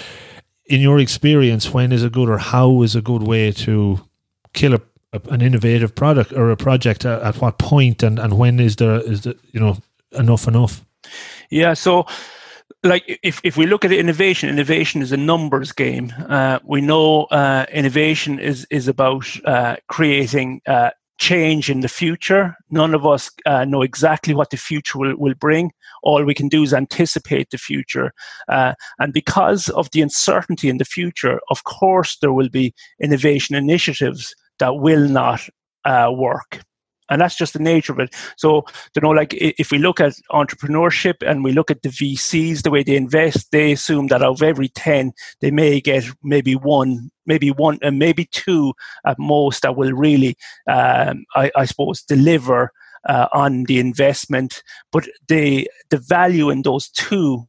[0.66, 4.00] in your experience, when is a good or how is a good way to
[4.52, 4.80] kill a
[5.12, 9.00] an innovative product or a project at, at what point and, and when is there
[9.00, 9.78] is the you know
[10.12, 10.84] enough enough?
[11.50, 12.06] Yeah so
[12.82, 16.12] like if, if we look at innovation innovation is a numbers game.
[16.28, 22.54] Uh, we know uh, innovation is is about uh, creating uh, change in the future.
[22.70, 25.72] None of us uh, know exactly what the future will, will bring.
[26.04, 28.12] All we can do is anticipate the future.
[28.46, 33.56] Uh, and because of the uncertainty in the future of course there will be innovation
[33.56, 35.48] initiatives that will not
[35.84, 36.60] uh, work
[37.08, 38.14] and that's just the nature of it.
[38.36, 42.62] So, you know, like if we look at entrepreneurship and we look at the VCs,
[42.62, 46.54] the way they invest, they assume that out of every ten, they may get maybe
[46.54, 48.74] one, maybe one, and maybe two
[49.06, 50.36] at most that will really,
[50.68, 52.72] um, I, I, suppose, deliver
[53.08, 54.62] uh, on the investment.
[54.92, 57.47] But the the value in those two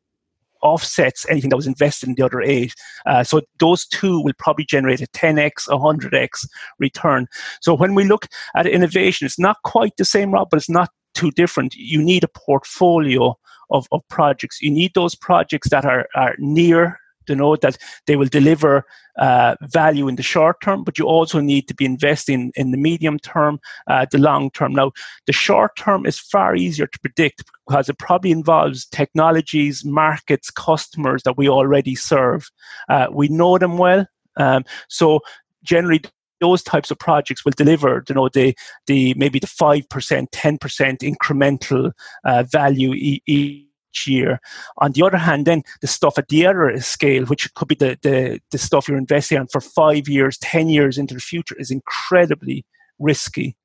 [0.62, 2.74] offsets anything that was invested in the other eight.
[3.06, 6.48] Uh, so those two will probably generate a 10x, a 100x
[6.80, 7.28] return.
[7.62, 10.90] So when we look at innovation, it's not quite the same, Rob, but it's not
[11.14, 11.76] too different.
[11.76, 13.36] You need a portfolio
[13.72, 14.62] of, of projects.
[14.62, 18.86] You need those projects that are, are near to know that they will deliver
[19.20, 22.78] uh, value in the short term, but you also need to be investing in the
[22.78, 24.74] medium term, uh, the long term.
[24.74, 24.92] Now,
[25.28, 31.24] the short term is far easier to predict because it probably involves technologies, markets, customers
[31.24, 32.50] that we already serve.
[32.88, 34.06] Uh, we know them well.
[34.38, 35.20] Um, so
[35.64, 36.02] generally
[36.40, 38.56] those types of projects will deliver, you know, the
[38.88, 41.92] the maybe the five percent, ten percent incremental
[42.24, 43.69] uh, value e- e-
[44.08, 44.40] year.
[44.78, 47.98] On the other hand, then the stuff at the other scale, which could be the,
[48.02, 51.72] the, the stuff you're investing on for five years, 10 years into the future, is
[51.72, 52.66] incredibly
[53.00, 53.56] risky.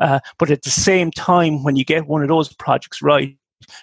[0.00, 3.36] Uh, but at the same time, when you get one of those projects right,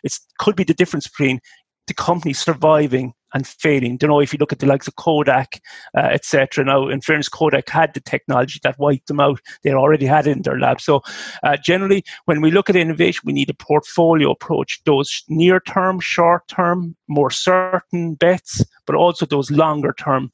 [0.03, 1.39] it could be the difference between
[1.88, 4.00] the company surviving and failing.
[4.02, 5.62] You know, if you look at the likes of Kodak,
[5.95, 6.63] uh, etc.
[6.63, 9.41] Now, in fairness, Kodak had the technology that wiped them out.
[9.62, 10.82] They already had it in their lab.
[10.82, 11.02] So,
[11.43, 14.82] uh, generally, when we look at innovation, we need a portfolio approach.
[14.86, 20.32] Those near-term, short-term, more certain bets, but also those longer-term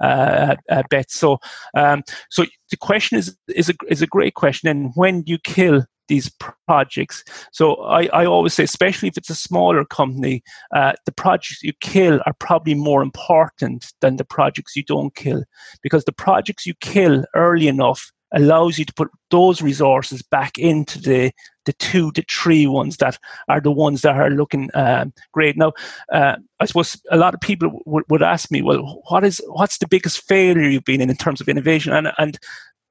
[0.00, 1.18] uh, uh, bets.
[1.18, 1.38] So,
[1.74, 4.68] um, so the question is is a is a great question.
[4.68, 6.30] And when you kill these
[6.66, 7.24] projects.
[7.52, 10.42] So I, I always say, especially if it's a smaller company,
[10.74, 15.44] uh, the projects you kill are probably more important than the projects you don't kill,
[15.82, 20.98] because the projects you kill early enough allows you to put those resources back into
[21.00, 21.32] the
[21.64, 25.56] the two to three ones that are the ones that are looking um, great.
[25.56, 25.72] Now,
[26.12, 29.78] uh, I suppose a lot of people w- would ask me, well, what is what's
[29.78, 31.92] the biggest failure you've been in in terms of innovation?
[31.92, 32.38] And and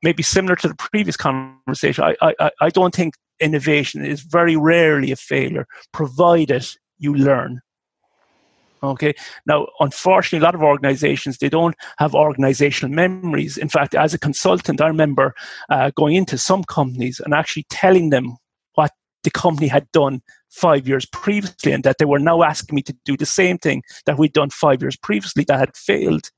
[0.05, 5.11] maybe similar to the previous conversation, I, I, I don't think innovation is very rarely
[5.11, 6.65] a failure, provided
[6.99, 7.59] you learn.
[8.83, 9.13] Okay.
[9.47, 13.57] Now, unfortunately, a lot of organizations they don't have organizational memories.
[13.57, 15.33] In fact, as a consultant, I remember
[15.69, 18.37] uh, going into some companies and actually telling them
[18.75, 18.91] what
[19.23, 22.95] the company had done five years previously, and that they were now asking me to
[23.05, 26.29] do the same thing that we'd done five years previously that had failed.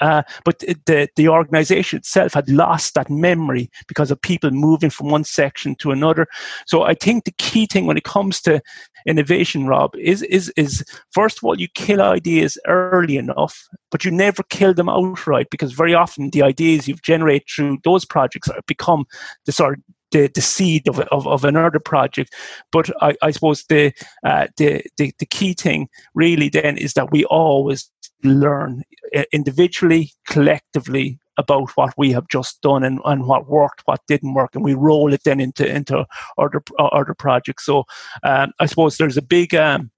[0.00, 5.08] Uh, but the, the organization itself had lost that memory because of people moving from
[5.10, 6.26] one section to another.
[6.66, 8.60] So I think the key thing when it comes to
[9.06, 14.10] innovation, Rob, is, is, is first of all, you kill ideas early enough, but you
[14.10, 19.04] never kill them outright because very often the ideas you've generated through those projects become
[19.46, 22.34] the sort of the, the seed of, of, of another project.
[22.72, 23.92] But I, I suppose the,
[24.24, 27.90] uh, the, the, the key thing really then is that we always
[28.22, 28.82] learn
[29.16, 34.34] uh, individually, collectively about what we have just done and, and what worked, what didn't
[34.34, 36.04] work, and we roll it then into into
[36.36, 37.64] other other projects.
[37.64, 37.84] So
[38.24, 39.90] um, I suppose there's a big um,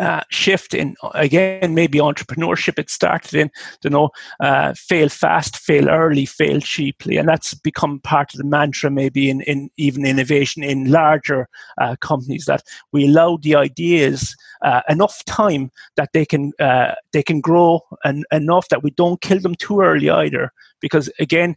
[0.00, 3.50] uh, shift in again maybe entrepreneurship it started in
[3.84, 4.08] you know
[4.40, 7.18] uh, fail fast fail early fail cheaply.
[7.18, 11.48] And that's become part of the mantra maybe in, in even innovation in larger
[11.80, 17.22] uh, companies that we allow the ideas uh, enough time that they can uh, they
[17.22, 20.50] can grow and enough that we don't kill them too early either.
[20.80, 21.56] Because again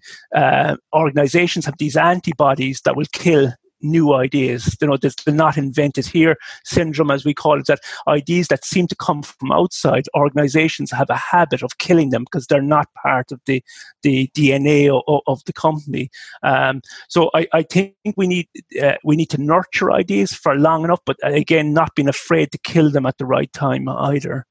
[0.94, 3.54] organizations have these antibodies that will kill
[3.84, 4.76] new ideas.
[4.82, 8.88] You know, they're not invented here syndrome, as we call it, that ideas that seem
[8.88, 13.32] to come from outside organizations have a habit of killing them because they're not part
[13.32, 13.64] of the,
[14.02, 16.10] the DNA of, of the company.
[16.42, 18.48] Um, so I, I, think we need,
[18.82, 22.58] uh, we need to nurture ideas for long enough, but again, not being afraid to
[22.60, 24.46] kill them at the right time either.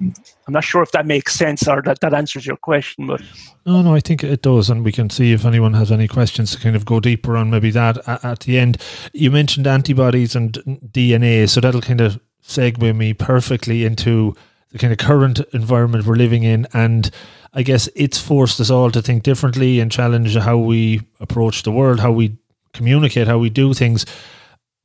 [0.00, 3.20] I'm not sure if that makes sense or that, that answers your question, but
[3.66, 6.52] no, no, I think it does, and we can see if anyone has any questions
[6.52, 8.78] to kind of go deeper on maybe that at, at the end.
[9.12, 14.34] You mentioned antibodies and DNA, so that'll kind of segue me perfectly into
[14.70, 17.10] the kind of current environment we're living in, and
[17.52, 21.72] I guess it's forced us all to think differently and challenge how we approach the
[21.72, 22.36] world, how we
[22.72, 24.06] communicate, how we do things.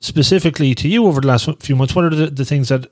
[0.02, 2.88] Specifically to you over the last few months, what are the, the things that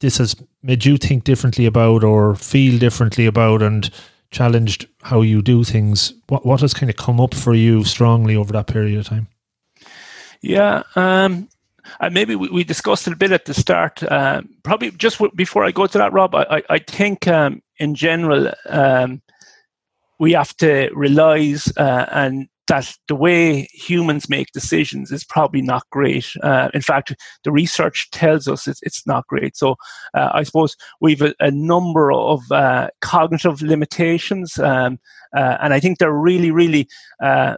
[0.00, 3.90] this has made you think differently about or feel differently about and
[4.30, 6.12] challenged how you do things?
[6.28, 9.28] What what has kind of come up for you strongly over that period of time?
[10.40, 11.48] Yeah, um,
[12.00, 14.02] and maybe we, we, discussed it a bit at the start.
[14.02, 17.62] Uh, probably just w- before I go to that, Rob, I, I, I think um,
[17.78, 19.22] in general um,
[20.18, 25.84] we have to realize uh, and that the way humans make decisions is probably not
[25.90, 26.26] great.
[26.42, 29.56] Uh, in fact, the research tells us it's, it's not great.
[29.56, 29.76] So
[30.14, 34.98] uh, I suppose we've a, a number of uh, cognitive limitations, um,
[35.36, 36.88] uh, and I think they're really, really
[37.22, 37.56] uh,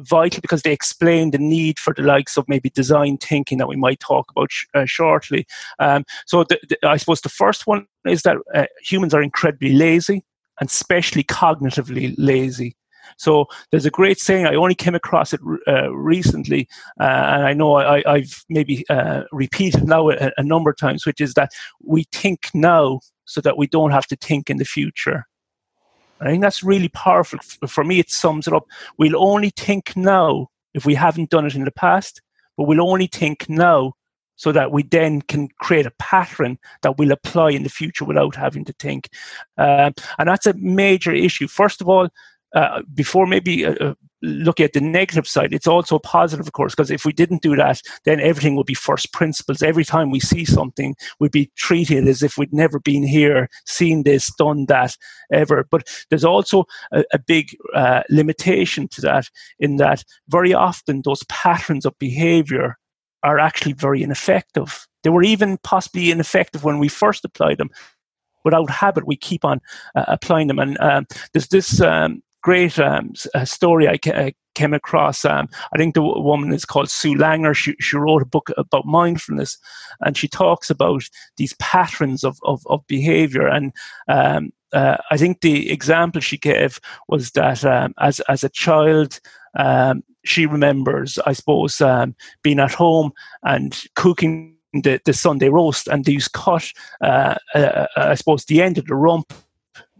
[0.00, 3.76] vital because they explain the need for the likes of maybe design thinking that we
[3.76, 5.46] might talk about sh- uh, shortly.
[5.78, 8.38] Um, so the, the, I suppose the first one is that
[8.82, 10.24] humans are incredibly lazy
[10.58, 12.76] and especially cognitively lazy.
[13.16, 14.46] So there's a great saying.
[14.46, 16.68] I only came across it uh, recently,
[17.00, 21.06] uh, and I know I, have maybe uh, repeated now a, a number of times,
[21.06, 21.52] which is that
[21.82, 25.26] we think now so that we don't have to think in the future.
[26.20, 27.38] I think that's really powerful.
[27.66, 28.66] For me, it sums it up.
[28.98, 32.20] We'll only think now if we haven't done it in the past,
[32.56, 33.94] but we'll only think now
[34.36, 38.34] so that we then can create a pattern that we'll apply in the future without
[38.34, 39.10] having to think.
[39.58, 41.46] Um, and that's a major issue.
[41.46, 42.08] First of all,
[42.54, 46.74] uh, before maybe uh, uh, looking at the negative side, it's also positive, of course,
[46.74, 49.62] because if we didn't do that, then everything would be first principles.
[49.62, 54.02] Every time we see something, we'd be treated as if we'd never been here, seen
[54.02, 54.96] this, done that,
[55.32, 55.66] ever.
[55.70, 61.24] But there's also a, a big uh, limitation to that, in that very often those
[61.24, 62.76] patterns of behavior
[63.22, 64.86] are actually very ineffective.
[65.02, 67.70] They were even possibly ineffective when we first applied them.
[68.44, 69.60] Without habit, we keep on
[69.94, 70.58] uh, applying them.
[70.58, 75.24] And um, there's this um, great um, uh, story I ca- came across.
[75.24, 77.54] Um, I think the w- woman is called Sue Langer.
[77.54, 79.58] She, she wrote a book about mindfulness,
[80.00, 81.02] and she talks about
[81.36, 83.46] these patterns of, of, of behavior.
[83.46, 83.72] And
[84.08, 89.20] um, uh, I think the example she gave was that um, as, as a child,
[89.58, 93.12] um, she remembers, I suppose, um, being at home
[93.42, 98.78] and cooking the, the Sunday roast, and these cut, uh, uh, I suppose, the end
[98.78, 99.32] of the rump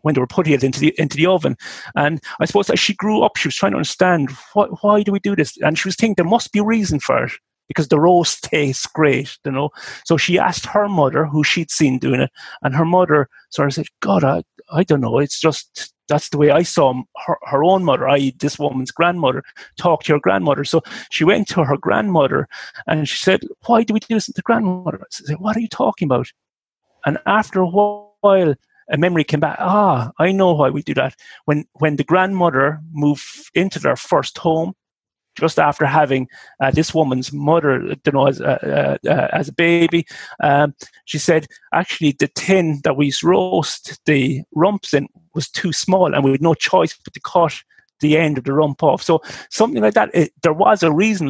[0.02, 1.56] when they were putting it into the into the oven.
[1.94, 5.20] And I suppose as she grew up, she was trying to understand why do we
[5.20, 7.32] do this, and she was thinking there must be a reason for it
[7.68, 9.70] because the roast tastes great, you know.
[10.04, 12.30] So she asked her mother, who she'd seen doing it,
[12.62, 15.18] and her mother sort of said, "God, I I don't know.
[15.18, 16.92] It's just." That's the way I saw
[17.24, 19.44] her, her own mother, i.e., this woman's grandmother,
[19.78, 20.64] talk to her grandmother.
[20.64, 20.82] So
[21.12, 22.48] she went to her grandmother
[22.88, 24.98] and she said, Why do we do this to the grandmother?
[25.00, 26.26] I said, What are you talking about?
[27.06, 28.56] And after a while,
[28.90, 29.56] a memory came back.
[29.58, 31.14] Ah, I know why we do that.
[31.44, 34.74] When when the grandmother moved into their first home,
[35.38, 36.28] just after having
[36.60, 40.06] uh, this woman's mother, you know, as, uh, uh, uh, as a baby,
[40.42, 40.74] um,
[41.04, 46.24] she said actually the tin that we roast the rumps in was too small, and
[46.24, 47.62] we had no choice but to cut
[48.00, 49.02] the end of the rump off.
[49.02, 50.10] So something like that.
[50.14, 51.28] It, there was a reason,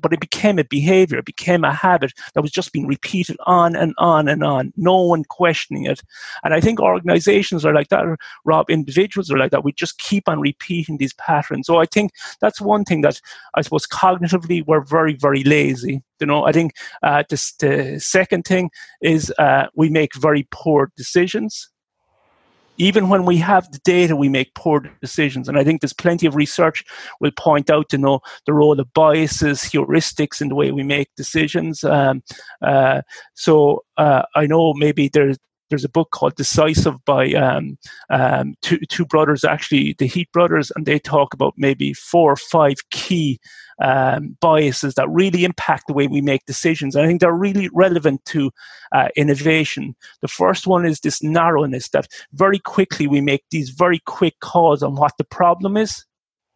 [0.00, 3.76] but it became a behavior, it became a habit that was just being repeated on
[3.76, 6.00] and on and on, no one questioning it.
[6.44, 8.04] And I think organizations are like that,
[8.44, 9.64] Rob, individuals are like that.
[9.64, 11.66] We just keep on repeating these patterns.
[11.66, 13.20] So I think that's one thing that
[13.54, 16.02] I suppose cognitively we're very, very lazy.
[16.20, 16.72] You know, I think
[17.02, 18.70] uh, this, the second thing
[19.02, 21.68] is uh, we make very poor decisions.
[22.78, 25.48] Even when we have the data, we make poor decisions.
[25.48, 26.84] And I think there's plenty of research
[27.20, 31.08] will point out to know the role of biases, heuristics in the way we make
[31.16, 31.84] decisions.
[31.84, 32.22] Um,
[32.62, 33.02] uh,
[33.34, 35.38] so uh, I know maybe there's
[35.68, 37.78] there's a book called Decisive by um,
[38.10, 42.36] um, two, two brothers, actually, the Heath brothers, and they talk about maybe four or
[42.36, 43.40] five key
[43.82, 46.94] um, biases that really impact the way we make decisions.
[46.94, 48.50] And I think they're really relevant to
[48.92, 49.94] uh, innovation.
[50.22, 54.82] The first one is this narrowness that very quickly we make these very quick calls
[54.82, 56.04] on what the problem is,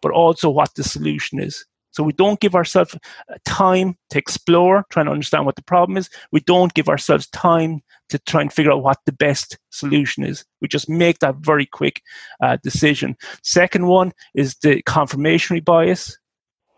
[0.01, 1.65] but also what the solution is.
[2.01, 5.98] So we don't give ourselves uh, time to explore, trying to understand what the problem
[5.98, 6.09] is.
[6.32, 10.42] We don't give ourselves time to try and figure out what the best solution is.
[10.62, 12.01] We just make that very quick
[12.42, 13.18] uh, decision.
[13.42, 16.16] Second one is the confirmatory bias.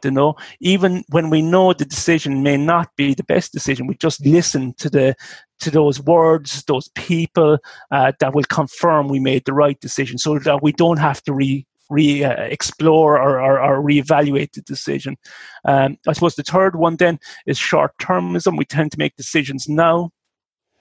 [0.03, 3.95] You know, even when we know the decision may not be the best decision, we
[3.95, 5.15] just listen to the
[5.61, 7.59] to those words, those people
[7.93, 11.33] uh, that will confirm we made the right decision, so that we don't have to
[11.33, 15.17] re re uh, explore or, or, or reevaluate the decision.
[15.65, 18.59] Um, I suppose the third one then is short termism.
[18.59, 20.11] We tend to make decisions now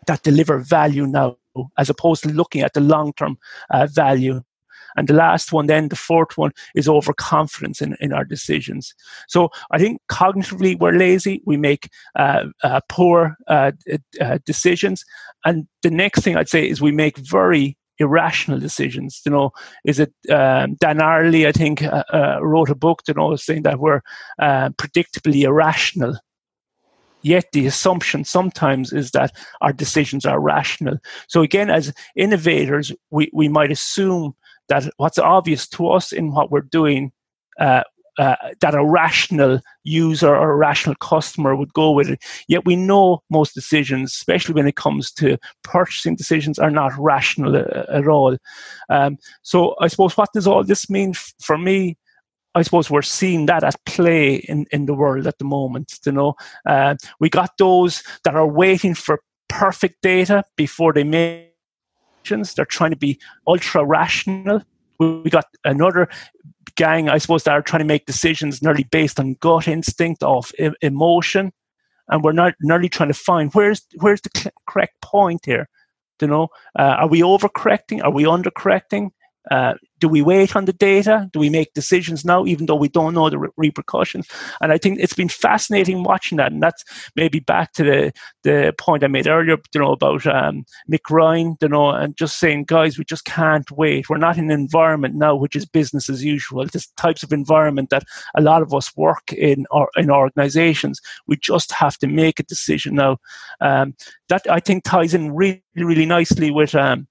[0.07, 1.38] that deliver value now,
[1.78, 3.38] as opposed to looking at the long term
[3.70, 4.41] uh, value.
[4.97, 8.93] And the last one, then the fourth one, is overconfidence in, in our decisions.
[9.30, 11.41] So I think cognitively we're lazy.
[11.45, 13.72] We make uh, uh, poor uh,
[14.20, 15.05] uh decisions.
[15.45, 19.21] And the next thing I'd say is we make very irrational decisions.
[19.25, 19.51] You know,
[19.85, 21.47] is it um, Dan Ariely?
[21.47, 23.01] I think uh, uh, wrote a book.
[23.07, 24.01] You know, saying that we're
[24.39, 26.17] uh, predictably irrational.
[27.23, 29.31] Yet the assumption sometimes is that
[29.61, 30.97] our decisions are rational.
[31.27, 34.33] So again, as innovators, we, we might assume
[34.69, 37.11] that what's obvious to us in what we're doing
[38.18, 42.24] uh, that a rational user or a rational customer would go with it.
[42.47, 47.55] Yet we know most decisions, especially when it comes to purchasing decisions, are not rational
[47.55, 48.38] uh, at all.
[48.89, 51.97] Um, so I suppose what does all this mean f- for me?
[52.53, 55.99] I suppose we're seeing that at play in, in the world at the moment.
[56.05, 56.36] You know,
[56.66, 61.53] uh, we got those that are waiting for perfect data before they make
[62.24, 62.53] decisions.
[62.53, 64.62] they're trying to be ultra rational.
[64.99, 66.09] We got another
[66.82, 70.51] gang, I suppose, that are trying to make decisions nearly based on gut instinct of
[70.82, 71.51] emotion,
[72.07, 75.69] and we're not nearly trying to find where's where's the correct point here.
[76.21, 76.47] You know,
[76.79, 78.03] uh, are we overcorrecting?
[78.03, 79.11] Are we undercorrecting?
[79.49, 81.29] Uh, do we wait on the data?
[81.31, 84.27] Do we make decisions now, even though we don't know the re- repercussions?
[84.59, 86.51] And I think it's been fascinating watching that.
[86.51, 86.83] And that's
[87.15, 88.13] maybe back to the,
[88.43, 92.39] the point I made earlier, you know, about um, Mick Ryan, you know, and just
[92.39, 94.09] saying, guys, we just can't wait.
[94.09, 96.65] We're not in an environment now which is business as usual.
[96.65, 98.03] This types of environment that
[98.35, 100.99] a lot of us work in or in organizations.
[101.27, 103.17] We just have to make a decision now.
[103.59, 103.95] Um,
[104.29, 107.07] that I think ties in really, really nicely with um,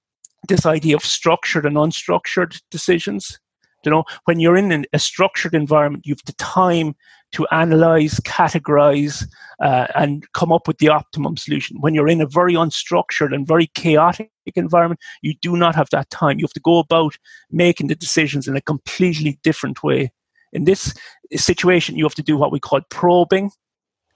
[0.47, 3.39] this idea of structured and unstructured decisions.
[3.83, 6.95] You know, when you're in an, a structured environment, you've the time
[7.31, 9.25] to analyze, categorize,
[9.61, 11.77] uh, and come up with the optimum solution.
[11.79, 16.09] When you're in a very unstructured and very chaotic environment, you do not have that
[16.09, 16.39] time.
[16.39, 17.15] You have to go about
[17.49, 20.11] making the decisions in a completely different way.
[20.53, 20.93] In this
[21.35, 23.51] situation, you have to do what we call probing.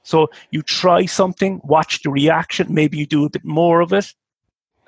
[0.03, 4.13] So you try something, watch the reaction, maybe you do a bit more of it,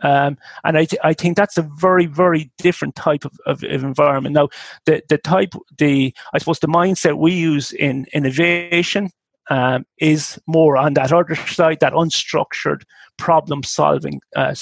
[0.03, 3.83] um, and I, th- I think that's a very, very different type of, of, of,
[3.83, 4.35] environment.
[4.35, 4.49] Now,
[4.85, 9.09] the, the type, the I suppose the mindset we use in innovation
[9.49, 12.83] um, is more on that other side, that unstructured
[13.17, 14.53] problem solving uh,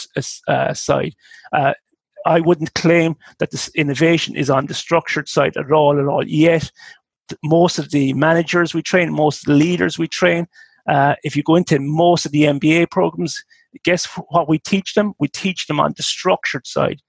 [0.47, 1.15] uh, side.
[1.51, 1.73] Uh,
[2.25, 6.25] I wouldn't claim that this innovation is on the structured side at all, at all.
[6.25, 6.71] Yet,
[7.43, 10.47] most of the managers we train, most of the leaders we train,
[10.87, 13.43] uh, if you go into most of the MBA programs,
[13.83, 15.13] guess what we teach them?
[15.19, 17.01] We teach them on the structured side,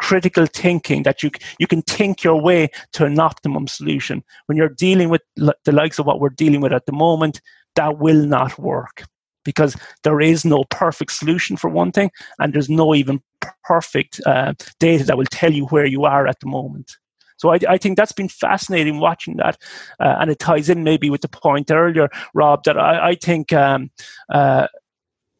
[0.00, 4.22] critical thinking that you you can think your way to an optimum solution.
[4.46, 7.40] When you're dealing with the likes of what we're dealing with at the moment,
[7.76, 9.04] that will not work
[9.44, 13.20] because there is no perfect solution for one thing, and there's no even
[13.64, 16.96] perfect uh, data that will tell you where you are at the moment.
[17.38, 19.56] So I, I think that's been fascinating watching that,
[20.00, 23.52] uh, and it ties in maybe with the point earlier, Rob, that I, I think
[23.52, 23.90] um,
[24.28, 24.66] uh,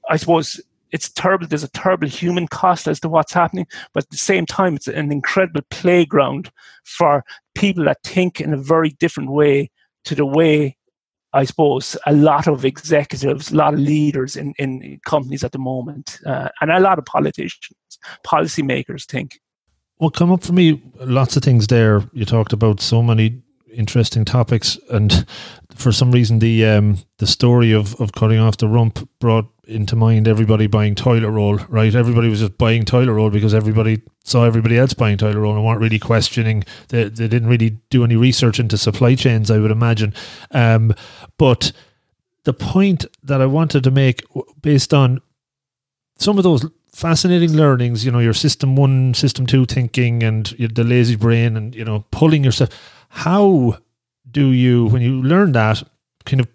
[0.09, 0.61] I suppose
[0.91, 1.47] it's terrible.
[1.47, 4.89] There's a terrible human cost as to what's happening, but at the same time, it's
[4.89, 6.51] an incredible playground
[6.85, 7.25] for
[7.55, 9.71] people that think in a very different way
[10.05, 10.77] to the way
[11.33, 15.59] I suppose a lot of executives, a lot of leaders in, in companies at the
[15.59, 17.77] moment, uh, and a lot of politicians,
[18.27, 19.39] policymakers think.
[19.99, 22.03] Well, come up for me, lots of things there.
[22.13, 25.27] You talked about so many interesting topics, and
[25.75, 29.95] for some reason, the um, the story of, of cutting off the rump brought into
[29.95, 31.95] mind everybody buying toilet roll, right?
[31.95, 35.65] Everybody was just buying toilet roll because everybody saw everybody else buying toilet roll and
[35.65, 36.65] weren't really questioning.
[36.89, 40.15] They, they didn't really do any research into supply chains, I would imagine.
[40.51, 40.95] Um,
[41.37, 41.73] but
[42.45, 44.23] the point that I wanted to make,
[44.63, 45.21] based on
[46.19, 50.85] some of those fascinating learnings, you know, your system one, system two thinking, and the
[50.85, 52.71] lazy brain, and you know, pulling yourself.
[53.11, 53.79] How
[54.31, 55.83] do you, when you learn that,
[56.25, 56.49] kind of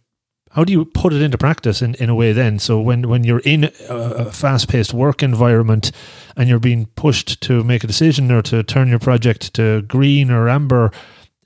[0.54, 2.60] how do you put it into practice in, in a way then?
[2.60, 5.92] So when, when you're in a fast paced work environment
[6.38, 10.30] and you're being pushed to make a decision or to turn your project to green
[10.30, 10.92] or amber,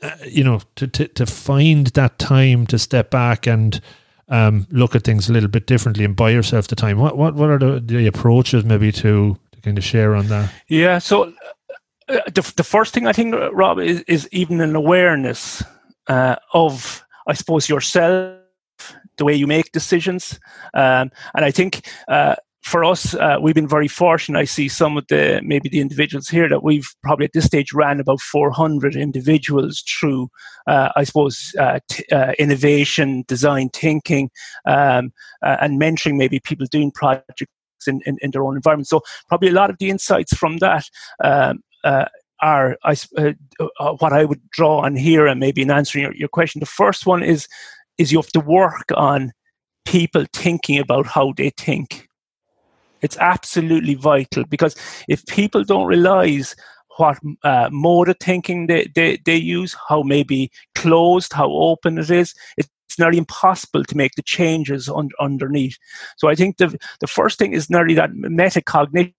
[0.02, 3.80] uh, you know, to, to, to find that time to step back and
[4.28, 7.00] um, look at things a little bit differently and buy yourself the time.
[7.00, 10.52] What what, what are the, the approaches maybe to, to kind of share on that?
[10.68, 11.34] Yeah, so
[12.10, 15.64] uh, the, the first thing I think, Rob, is, is even an awareness
[16.08, 18.42] uh, of, I suppose, yourself
[19.18, 20.40] the way you make decisions.
[20.74, 22.36] Um, and I think uh,
[22.68, 24.38] for us, uh, we've been very fortunate.
[24.38, 27.72] I see some of the maybe the individuals here that we've probably at this stage
[27.72, 30.30] ran about 400 individuals through,
[30.68, 34.30] uh, I suppose, uh, t- uh, innovation, design thinking,
[34.66, 37.48] um, uh, and mentoring maybe people doing projects
[37.88, 38.90] in, in, in, their own environment.
[38.90, 40.86] So probably a lot of the insights from that.
[41.24, 42.06] Um, uh,
[42.42, 42.96] are I,
[44.00, 46.60] what I would draw on here, and maybe in answering your, your question.
[46.60, 47.48] The first one is
[47.98, 49.32] is you have to work on
[49.86, 52.08] people thinking about how they think.
[53.02, 54.76] It's absolutely vital because
[55.08, 56.56] if people don't realize
[56.98, 62.10] what uh, mode of thinking they, they, they use, how maybe closed, how open it
[62.10, 65.78] is, it's nearly impossible to make the changes un- underneath.
[66.18, 69.14] So I think the, the first thing is nearly that metacognition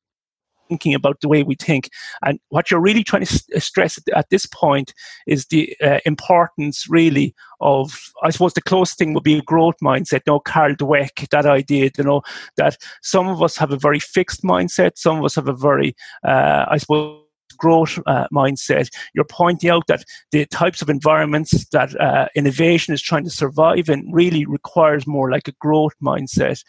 [0.69, 1.91] thinking about the way we think.
[2.23, 4.93] And what you're really trying to uh, stress at this point
[5.27, 9.77] is the uh, importance, really, of I suppose the closest thing would be a growth
[9.83, 10.23] mindset.
[10.27, 12.23] You know, Carol Dweck, that idea, you know,
[12.57, 15.95] that some of us have a very fixed mindset, some of us have a very,
[16.25, 17.23] uh, I suppose
[17.59, 18.89] growth uh, mindset.
[19.15, 23.89] You're pointing out that the types of environments that uh, innovation is trying to survive
[23.89, 26.63] in really requires more like a growth mindset.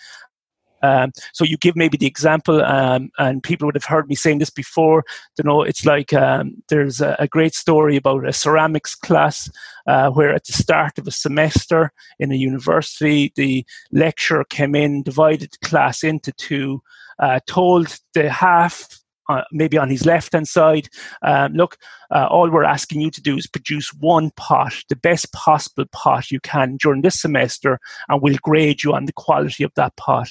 [0.82, 4.40] Um, so you give maybe the example, um, and people would have heard me saying
[4.40, 5.04] this before.
[5.38, 9.50] You know, it's like um, there's a, a, great story about a ceramics class
[9.88, 15.04] uh, where at the start of a semester in a university, the lecturer came in,
[15.04, 16.82] divided the class into two,
[17.20, 18.88] uh, told the half
[19.30, 20.90] uh, maybe on his left hand side,
[21.22, 21.78] um, look,
[22.10, 26.32] uh, all we're asking you to do is produce one pot, the best possible pot
[26.32, 30.30] you can during this semester, and we'll grade you on the quality of that pot.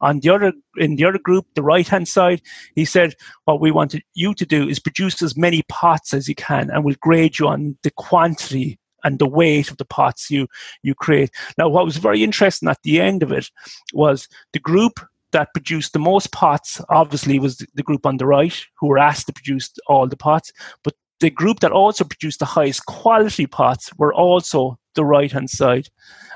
[0.00, 2.42] On the other, in the other group, the right hand side,
[2.74, 6.34] he said, "What we want you to do is produce as many pots as you
[6.34, 10.46] can, and we'll grade you on the quantity and the weight of the pots you
[10.82, 13.50] you create." Now, what was very interesting at the end of it
[13.92, 15.00] was the group
[15.32, 16.80] that produced the most pots.
[16.88, 20.52] Obviously, was the group on the right who were asked to produce all the pots,
[20.82, 25.50] but the group that also produced the highest quality pots were also the right hand
[25.50, 25.88] side.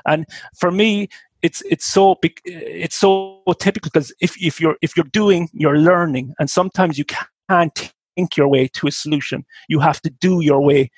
[0.05, 1.09] And for me,
[1.45, 6.33] it's it's so it's so typical because if, if you're if you're doing you're learning
[6.39, 7.05] and sometimes you
[7.49, 10.89] can't think your way to a solution you have to do your way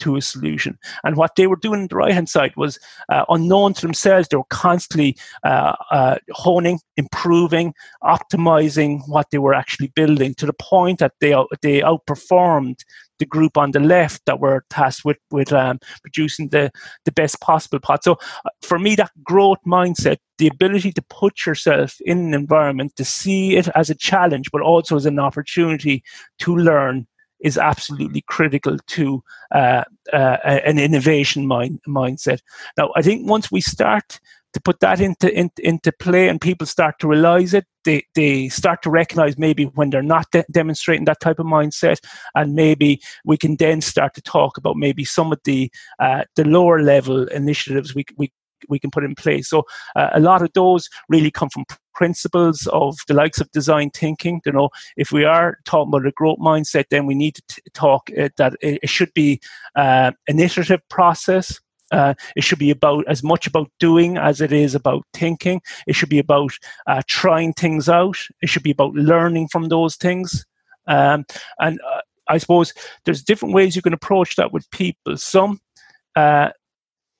[0.00, 0.78] to a solution.
[1.04, 2.78] And what they were doing on the right hand side was
[3.10, 4.28] uh, unknown to themselves.
[4.28, 10.54] They were constantly uh, uh, honing, improving, optimizing what they were actually building to the
[10.54, 12.80] point that they they outperformed
[13.20, 16.72] the group on the left that were tasked with with um, producing the
[17.04, 18.02] the best possible pot.
[18.02, 18.14] So
[18.44, 23.04] uh, for me, that growth mindset, the ability to put yourself in an environment to
[23.04, 26.02] see it as a challenge, but also as an opportunity
[26.40, 27.06] to learn
[27.40, 29.22] is absolutely critical to
[29.54, 32.40] uh, uh, an innovation mind, mindset.
[32.76, 34.20] Now, I think once we start
[34.52, 38.48] to put that into, into, into play and people start to realize it, they, they
[38.48, 41.98] start to recognize maybe when they're not de- demonstrating that type of mindset,
[42.34, 46.44] and maybe we can then start to talk about maybe some of the uh, the
[46.44, 48.30] lower level initiatives we, we
[48.68, 49.48] we can put in place.
[49.48, 49.64] So
[49.96, 54.40] uh, a lot of those really come from principles of the likes of design thinking.
[54.44, 57.62] You know, if we are talking about a growth mindset, then we need to t-
[57.74, 59.40] talk uh, that it, should be
[59.76, 61.60] uh, an iterative process.
[61.90, 65.60] Uh, it should be about as much about doing as it is about thinking.
[65.86, 66.52] It should be about
[66.86, 68.18] uh, trying things out.
[68.42, 70.44] It should be about learning from those things.
[70.86, 71.24] Um,
[71.58, 72.72] and uh, I suppose
[73.04, 75.16] there's different ways you can approach that with people.
[75.16, 75.60] Some
[76.16, 76.50] uh,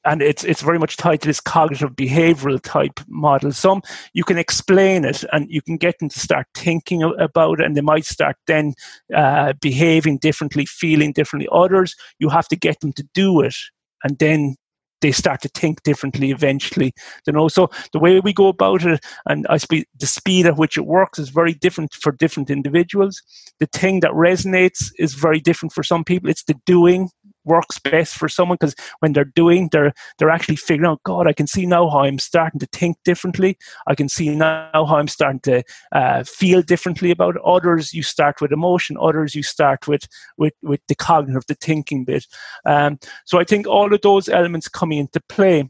[0.05, 3.53] and it's it's very much tied to this cognitive behavioral type model.
[3.53, 3.83] Some
[4.15, 7.77] you can explain it and you can get them to start thinking about it, and
[7.77, 8.75] they might start then
[9.15, 11.49] uh, behaving differently, feeling differently.
[11.53, 13.57] Others you have to get them to do it,
[14.03, 14.57] and then
[15.01, 16.93] they start to think differently eventually.
[17.27, 20.57] You know, so the way we go about it, and I speak the speed at
[20.57, 23.23] which it works is very different for different individuals.
[23.59, 26.31] The thing that resonates is very different for some people.
[26.31, 27.11] It's the doing
[27.45, 31.33] works best for someone because when they're doing they're they're actually figuring out god i
[31.33, 35.09] can see now how i'm starting to think differently i can see now how i'm
[35.09, 35.63] starting to
[35.93, 37.43] uh, feel differently about it.
[37.45, 42.05] others you start with emotion others you start with with with the cognitive the thinking
[42.05, 42.27] bit
[42.67, 45.69] um, so i think all of those elements coming into play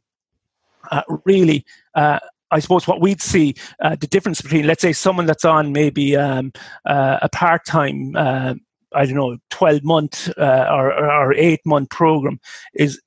[0.90, 1.64] uh, really
[1.94, 2.18] uh,
[2.50, 6.16] I suppose what we'd see uh, the difference between, let's say, someone that's on maybe
[6.16, 6.52] um,
[6.84, 8.54] uh, a part time uh,
[8.94, 12.40] I don't know, 12 month uh, or, or eight month program
[12.74, 13.00] is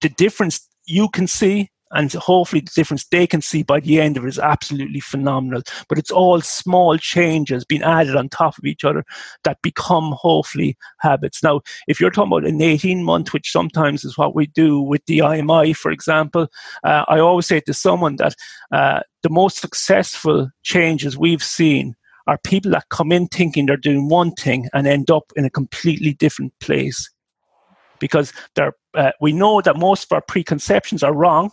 [0.00, 4.16] the difference you can see and hopefully the difference they can see by the end
[4.16, 5.62] of it is absolutely phenomenal.
[5.88, 9.04] But it's all small changes being added on top of each other
[9.44, 11.42] that become hopefully habits.
[11.42, 15.04] Now, if you're talking about an 18 month, which sometimes is what we do with
[15.06, 16.48] the IMI, for example,
[16.84, 18.36] uh, I always say to someone that
[18.70, 21.96] uh, the most successful changes we've seen
[22.30, 25.50] are people that come in thinking they're doing one thing and end up in a
[25.50, 27.10] completely different place
[27.98, 31.50] because uh, we know that most of our preconceptions are wrong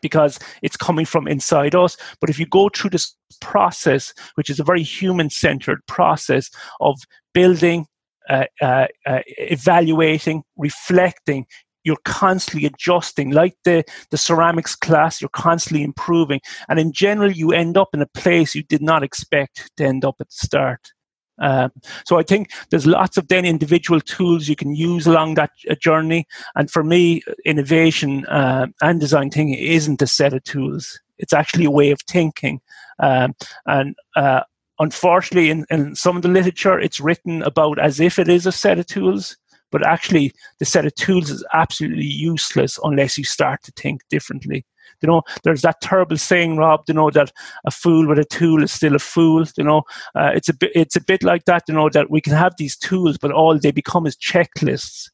[0.00, 1.96] because it's coming from inside us.
[2.20, 6.50] But if you go through this process, which is a very human centered process
[6.80, 6.96] of
[7.34, 7.86] building,
[8.30, 11.46] uh, uh, uh, evaluating, reflecting,
[11.86, 13.30] you're constantly adjusting.
[13.30, 16.40] Like the the ceramics class you're constantly improving.
[16.68, 20.04] And in general you end up in a place you did not expect to end
[20.04, 20.92] up at the start.
[21.38, 21.70] Um,
[22.06, 25.74] so I think there's lots of then individual tools you can use along that uh,
[25.80, 26.26] journey.
[26.56, 31.66] And for me, innovation uh, and design thinking isn't a set of tools; it's actually
[31.66, 32.60] a way of thinking.
[32.98, 33.34] Um,
[33.66, 34.40] and uh,
[34.78, 38.52] unfortunately, in, in some of the literature, it's written about as if it is a
[38.52, 39.36] set of tools
[39.76, 44.64] but actually the set of tools is absolutely useless unless you start to think differently.
[45.02, 47.30] You know there's that terrible saying rob you know that
[47.66, 49.82] a fool with a tool is still a fool you know.
[50.14, 52.54] Uh, it's a bit it's a bit like that you know that we can have
[52.56, 55.10] these tools but all they become is checklists.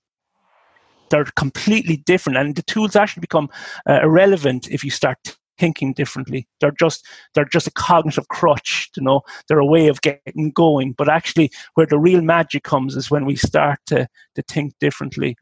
[1.10, 3.48] They're completely different and the tools actually become
[3.90, 5.18] uh, irrelevant if you start
[5.58, 6.46] thinking differently.
[6.60, 9.22] They're just they're just a cognitive crutch, you know.
[9.48, 10.92] They're a way of getting going.
[10.92, 15.36] But actually, where the real magic comes is when we start to to think differently.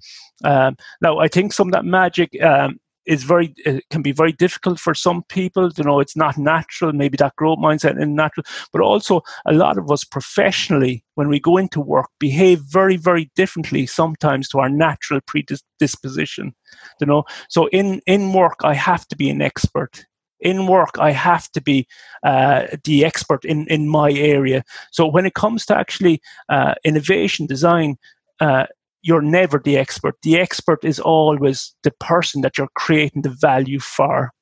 [0.45, 2.41] Um, now, I think some of that magic.
[2.43, 6.37] Um, is very it can be very difficult for some people you know it's not
[6.37, 11.29] natural maybe that growth mindset is natural but also a lot of us professionally when
[11.29, 16.55] we go into work behave very very differently sometimes to our natural predisposition
[17.01, 17.25] you know?
[17.49, 20.05] So in in work i have to be an expert.
[20.41, 21.87] In work i have to be
[22.23, 24.65] uh, the expert in in my area.
[24.91, 27.97] So when it comes to actually uh, innovation design
[28.41, 28.67] uh,
[29.03, 30.17] you're never the expert.
[30.23, 34.33] The expert is always the person that you're creating the value for.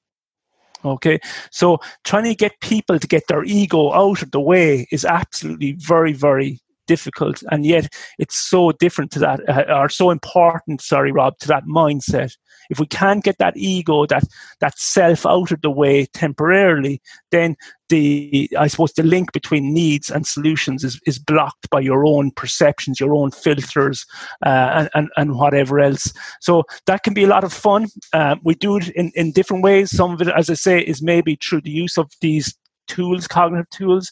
[0.84, 1.18] Okay?
[1.50, 5.72] So trying to get people to get their ego out of the way is absolutely
[5.78, 7.86] very very difficult and yet
[8.18, 12.32] it's so different to that uh, or so important sorry rob to that mindset
[12.70, 14.24] if we can't get that ego that
[14.60, 17.00] that self out of the way temporarily
[17.30, 17.56] then
[17.88, 22.30] the i suppose the link between needs and solutions is, is blocked by your own
[22.32, 24.06] perceptions your own filters
[24.44, 26.12] uh, and, and, and whatever else.
[26.40, 27.86] So that can be a lot of fun.
[28.12, 29.90] Uh, we do it in, in different ways.
[29.90, 32.54] Some of it as i say is maybe through the use of these
[32.86, 34.10] tools cognitive tools.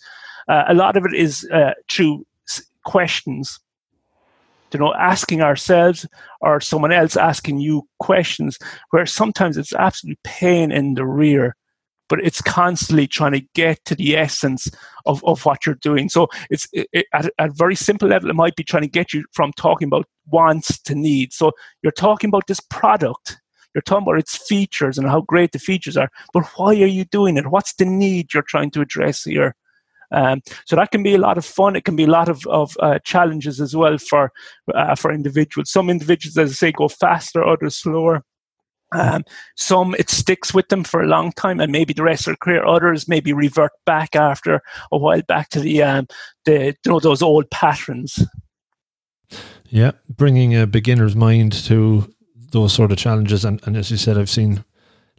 [0.48, 2.24] Uh, a lot of it is uh, through
[2.84, 3.58] questions
[4.76, 6.06] you know asking ourselves
[6.42, 8.58] or someone else asking you questions
[8.90, 11.56] where sometimes it's absolutely pain in the rear
[12.10, 14.68] but it's constantly trying to get to the essence
[15.06, 16.08] of, of what you're doing.
[16.08, 19.12] So it's it, at, at a very simple level it might be trying to get
[19.12, 21.36] you from talking about wants to needs.
[21.36, 21.50] So
[21.82, 23.38] you're talking about this product.
[23.74, 27.06] You're talking about its features and how great the features are but why are you
[27.06, 27.48] doing it?
[27.48, 29.56] What's the need you're trying to address here
[30.12, 31.76] um, so that can be a lot of fun.
[31.76, 34.32] It can be a lot of, of uh, challenges as well for
[34.74, 35.70] uh, for individuals.
[35.70, 38.24] Some individuals, as I say, go faster, others slower.
[38.94, 39.24] Um,
[39.56, 42.36] some it sticks with them for a long time, and maybe the rest of their
[42.36, 42.64] career.
[42.64, 46.06] Others maybe revert back after a while back to the um,
[46.44, 48.24] the you know those old patterns.
[49.68, 52.12] Yeah, bringing a beginner's mind to
[52.52, 54.64] those sort of challenges, and, and as you said, I've seen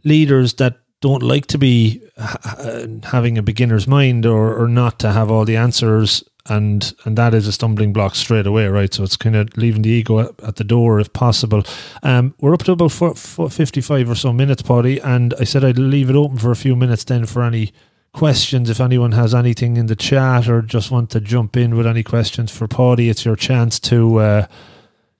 [0.02, 5.12] leaders that don't like to be ha- having a beginner's mind or, or not to
[5.12, 8.92] have all the answers and and that is a stumbling block straight away right?
[8.92, 11.62] So it's kind of leaving the ego at, at the door if possible.
[12.02, 15.64] Um, we're up to about four, four, 55 or so minutes Paidi and I said
[15.64, 17.72] I'd leave it open for a few minutes then for any
[18.12, 18.70] questions.
[18.70, 22.02] If anyone has anything in the chat or just want to jump in with any
[22.02, 24.46] questions for Paidi it's your chance to uh,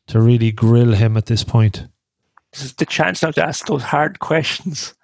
[0.09, 1.87] to really grill him at this point.
[2.53, 4.95] This is the chance now to ask those hard questions.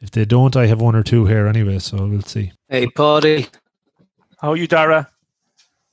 [0.00, 2.52] If they don't, I have one or two here anyway, so we'll see.
[2.68, 3.48] Hey, Paidi.
[4.40, 5.08] How are you, Dara?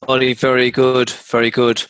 [0.03, 1.83] Paidi, very good, very good.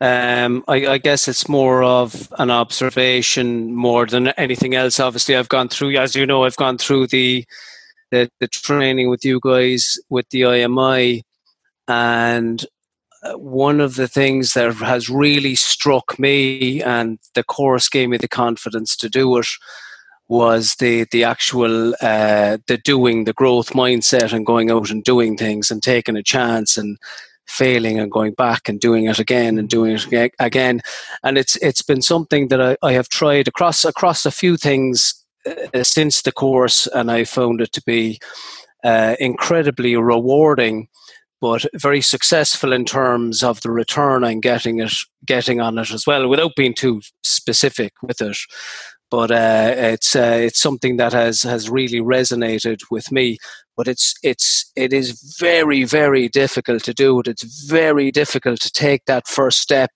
[0.00, 4.98] Um, I, I, guess it's more of an observation more than anything else.
[4.98, 7.44] Obviously, I've gone through, as you know, I've gone through the
[8.10, 11.22] the, the training with you guys with the IMI,
[11.86, 12.66] and
[13.22, 18.16] uh, one of the things that has really struck me, and the course gave me
[18.16, 19.46] the confidence to do it,
[20.32, 25.36] was the the actual uh, the doing, the growth mindset, and going out and doing
[25.36, 26.96] things and taking a chance and
[27.46, 30.80] failing and going back and doing it again and doing it again.
[31.22, 35.14] And it's it's been something that I, I have tried across across a few things
[35.46, 38.18] uh, since the course, and I found it to be
[38.82, 40.88] uh, incredibly rewarding,
[41.42, 44.94] but very successful in terms of the return I'm getting it
[45.26, 48.38] getting on it as well, without being too specific with it
[49.12, 53.36] but uh, it's uh, it's something that has has really resonated with me.
[53.76, 57.28] But it's it's it is very very difficult to do it.
[57.28, 59.90] It's very difficult to take that first step,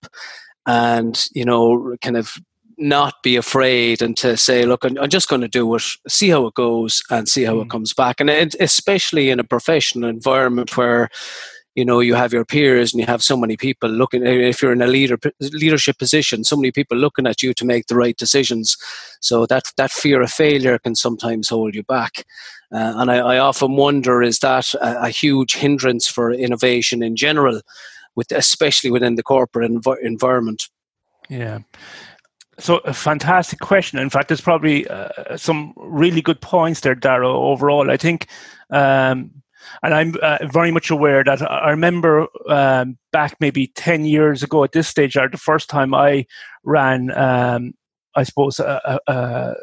[0.67, 2.35] and you know, kind of
[2.77, 6.47] not be afraid and to say, look, I'm, just going to do it, see how
[6.47, 7.63] it goes, and see how mm.
[7.63, 8.21] it comes back.
[8.21, 11.09] And it, especially in a professional environment where
[11.77, 14.73] you know you have your peers and you have so many people looking if you're
[14.73, 15.17] in a leader
[15.53, 18.77] leadership position so many people looking at you to make the right decisions
[19.21, 22.25] so that that fear of failure can sometimes hold you back
[22.73, 27.15] uh, and I, I, often wonder is that a, a, huge hindrance for innovation in
[27.15, 27.61] general
[28.17, 30.69] with especially within the corporate env- environment
[31.29, 31.61] yeah
[32.59, 33.99] so a fantastic question.
[33.99, 37.29] In fact, there's probably uh, some really good points there, Dara.
[37.29, 38.29] Overall, I think
[38.71, 39.31] um,
[39.83, 44.65] and I'm uh, very much aware that I remember um, back maybe 10 years ago
[44.65, 46.27] at this stage, or the first time I
[46.65, 47.75] ran, um,
[48.15, 49.55] I suppose, uh, uh,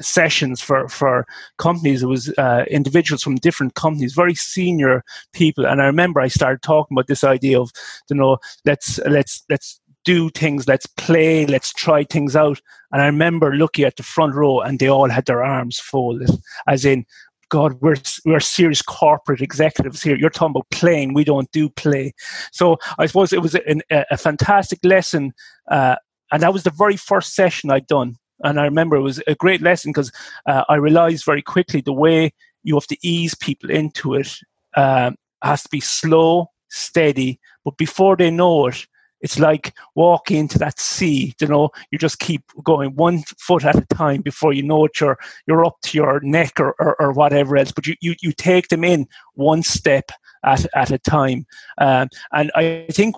[0.00, 1.26] sessions for, for
[1.58, 2.02] companies.
[2.02, 5.66] It was uh, individuals from different companies, very senior people.
[5.66, 7.70] And I remember I started talking about this idea of,
[8.08, 12.60] you know, let's, let's, let's do things, let's play, let's try things out.
[12.92, 16.30] And I remember looking at the front row and they all had their arms folded,
[16.66, 17.04] as in,
[17.50, 20.16] God, we're we're serious corporate executives here.
[20.16, 21.14] You're talking about playing.
[21.14, 22.14] We don't do play.
[22.52, 23.80] So I suppose it was a,
[24.10, 25.32] a fantastic lesson,
[25.70, 25.96] uh,
[26.32, 28.16] and that was the very first session I'd done.
[28.42, 30.12] And I remember it was a great lesson because
[30.46, 32.32] uh, I realized very quickly the way
[32.62, 34.32] you have to ease people into it
[34.76, 37.38] um, has to be slow, steady.
[37.64, 38.86] But before they know it,
[39.20, 41.34] it's like walking into that sea.
[41.40, 45.00] You know, you just keep going one foot at a time before you know it.
[45.00, 47.72] You're you're up to your neck or, or, or whatever else.
[47.72, 50.10] But you, you you take them in one step
[50.44, 51.46] at at a time.
[51.78, 53.16] Um, and I think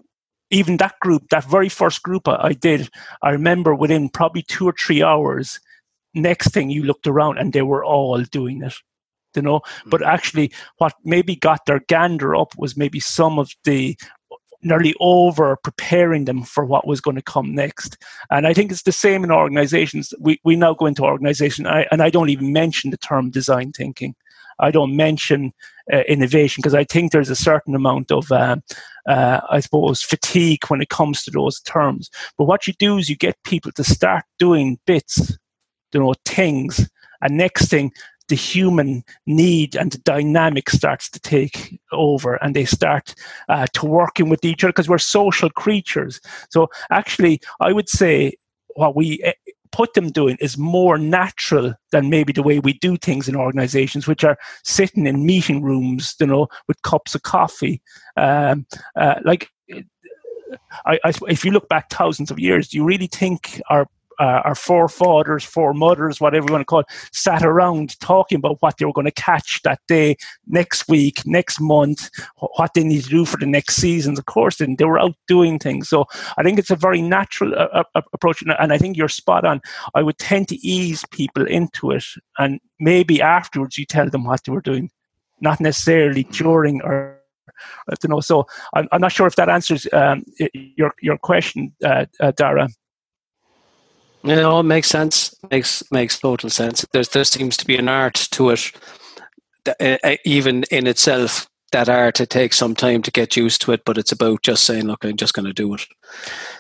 [0.51, 2.91] even that group, that very first group I, I did,
[3.23, 5.61] I remember within probably two or three hours.
[6.15, 8.75] Next thing you looked around and they were all doing it
[9.35, 10.07] you know but mm.
[10.07, 13.97] actually what maybe got their gander up was maybe some of the
[14.63, 17.97] nearly over preparing them for what was going to come next.
[18.31, 20.15] And I think it's the same in organizations.
[20.19, 23.73] We, we now go into organization, I, and I don't even mention the term design
[23.73, 24.15] thinking.
[24.61, 25.53] I don't mention
[25.93, 28.57] uh, innovation because I think there's a certain amount of, uh,
[29.09, 32.11] uh, I suppose, fatigue when it comes to those terms.
[32.39, 35.37] But what you do is you get people to start doing bits,
[35.93, 36.89] you know, things,
[37.23, 37.93] and next thing
[38.29, 43.15] the human need and the dynamic starts to take over and they start
[43.49, 46.21] uh, to working with each other because we're social creatures
[46.51, 48.33] so actually i would say
[48.75, 49.33] what we eh,
[49.73, 54.07] put them doing is more natural than maybe the way we do things in organizations,
[54.07, 57.83] which are sitting in meeting rooms, you know, with cups of coffee.
[58.17, 59.49] Um, uh, like,
[60.85, 63.89] I, I, if you look back thousands of years, do you really think our
[64.23, 68.77] uh, our forefathers, foremothers, whatever you want to call it, sat around talking about what
[68.77, 70.17] they were going to catch that day,
[70.47, 72.09] next week, next month,
[72.57, 74.21] what they need to do for the next seasons.
[74.21, 75.89] Of course, and they were out doing things.
[75.89, 76.05] So
[76.39, 79.61] I think it's a very natural uh, uh, approach, and I think you're spot on.
[79.97, 82.05] I would tend to ease people into it,
[82.39, 84.89] and maybe afterwards you tell them what they were doing,
[85.41, 87.19] not necessarily during or
[88.05, 88.21] you know.
[88.21, 92.69] So I'm, I'm not sure if that answers um, your your question, uh, uh, Dara.
[94.25, 95.35] You know, it makes sense.
[95.51, 96.87] makes makes total sense.
[96.93, 98.73] There's there seems to be an art to it,
[99.65, 101.49] that, uh, even in itself.
[101.73, 104.65] That art it takes some time to get used to it, but it's about just
[104.65, 105.87] saying, "Look, I'm just going to do it."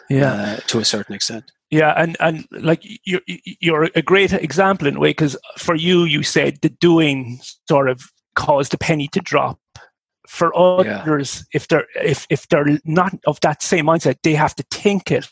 [0.08, 1.52] Yeah, uh, to a certain extent.
[1.70, 6.04] Yeah, and and like you're you're a great example in a way because for you,
[6.04, 9.58] you said the doing sort of caused the penny to drop.
[10.26, 11.58] For others, yeah.
[11.58, 15.30] if they're if if they're not of that same mindset, they have to think it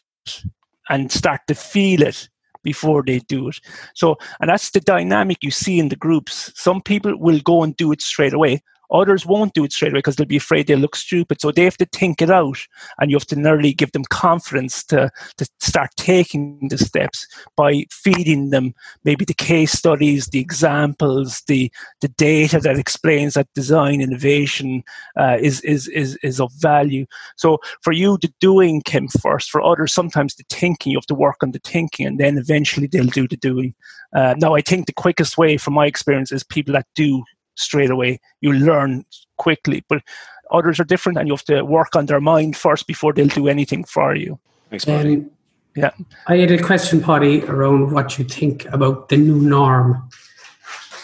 [0.91, 2.29] and start to feel it
[2.63, 3.59] before they do it.
[3.95, 6.53] So, and that's the dynamic you see in the groups.
[6.55, 8.63] Some people will go and do it straight away.
[8.93, 11.41] Others won't do it straight away because they'll be afraid they'll look stupid.
[11.41, 12.59] So they have to think it out,
[12.99, 17.27] and you have to nearly give them confidence to, to start taking the steps
[17.57, 18.75] by feeding them
[19.05, 21.71] maybe the case studies, the examples, the
[22.01, 24.83] the data that explains that design innovation
[25.17, 27.07] uh, is, is is is of value.
[27.37, 29.51] So for you, the doing came first.
[29.51, 30.93] For others, sometimes the thinking.
[30.93, 33.75] You have to work on the thinking, and then eventually they'll do the doing.
[34.15, 37.23] Uh, now, I think the quickest way, from my experience, is people that do
[37.61, 38.21] straight away.
[38.41, 39.05] You learn
[39.37, 40.03] quickly, but
[40.51, 43.49] others are different, and you have to work on their mind first before they'll do
[43.49, 44.39] anything for you.
[44.71, 45.17] Thanks, Paidi.
[45.17, 45.31] Um,
[45.77, 45.91] yeah.
[46.27, 50.09] I had a question, Paidi, around what you think about the new norm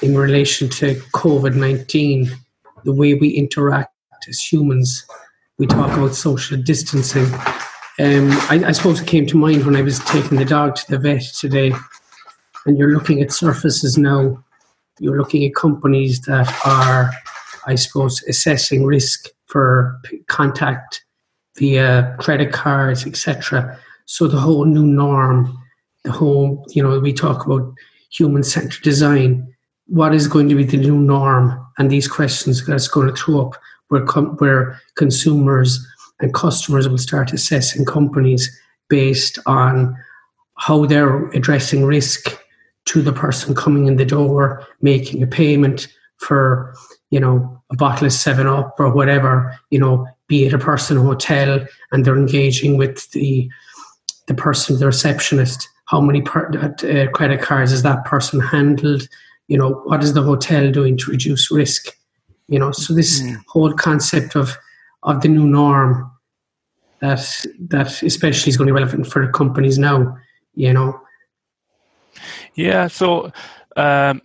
[0.02, 2.30] in relation to COVID 19,
[2.84, 3.92] the way we interact
[4.28, 5.06] as humans.
[5.58, 7.26] We talk about social distancing.
[7.98, 10.90] Um, I, I suppose it came to mind when I was taking the dog to
[10.90, 11.72] the vet today,
[12.66, 14.44] and you're looking at surfaces now
[14.98, 17.10] you're looking at companies that are,
[17.66, 21.04] I suppose, assessing risk for contact
[21.56, 23.78] via credit cards, etc.
[24.06, 25.56] So the whole new norm,
[26.04, 27.72] the whole, you know, we talk about
[28.10, 29.46] human-centered design.
[29.86, 31.58] What is going to be the new norm?
[31.78, 33.56] And these questions that's going to throw up
[33.88, 35.84] where com- where consumers
[36.20, 38.50] and customers will start assessing companies
[38.88, 39.96] based on
[40.58, 42.38] how they're addressing risk
[42.86, 46.74] to the person coming in the door, making a payment for,
[47.10, 50.96] you know, a bottle of 7 Up or whatever, you know, be it a person
[50.96, 53.48] hotel and they're engaging with the
[54.26, 55.68] the person, the receptionist.
[55.84, 59.08] How many per, uh, credit cards is that person handled?
[59.46, 61.96] You know, what is the hotel doing to reduce risk?
[62.48, 63.36] You know, so this mm.
[63.46, 64.56] whole concept of
[65.04, 66.10] of the new norm
[67.00, 67.24] that
[67.68, 70.16] that especially is going to be relevant for companies now.
[70.54, 71.00] You know,
[72.54, 73.32] yeah, so
[73.76, 74.22] um,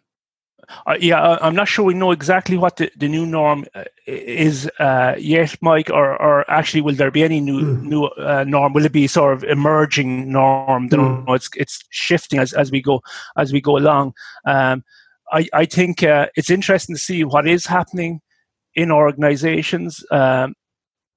[0.87, 4.69] uh, yeah, I'm not sure we know exactly what the, the new norm uh, is
[4.79, 7.81] uh, yet, Mike, or, or actually will there be any new mm.
[7.83, 8.73] new uh, norm?
[8.73, 10.89] Will it be sort of emerging norm?
[10.89, 11.25] Mm.
[11.25, 13.01] Know, it's it's shifting as, as we go
[13.37, 14.13] as we go along.
[14.45, 14.83] Um,
[15.31, 18.21] I I think uh, it's interesting to see what is happening
[18.75, 20.03] in organizations.
[20.11, 20.55] Um,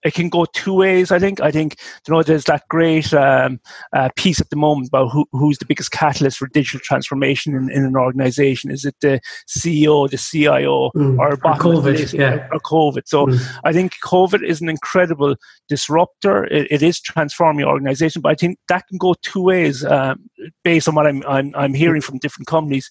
[0.04, 1.10] it can go two ways.
[1.10, 1.40] I think.
[1.40, 1.76] I think
[2.06, 3.60] you know there's that great um,
[3.92, 7.70] uh, piece at the moment about who, who's the biggest catalyst for digital transformation in,
[7.70, 8.70] in an organization.
[8.70, 12.12] Is it the CEO, the CIO, mm, or, or COVID?
[12.12, 13.02] Yeah, or COVID.
[13.06, 13.40] So mm.
[13.64, 15.36] I think COVID is an incredible
[15.68, 16.44] disruptor.
[16.44, 20.28] It, it is transforming organization, but I think that can go two ways um,
[20.62, 22.90] based on what I'm, I'm I'm hearing from different companies.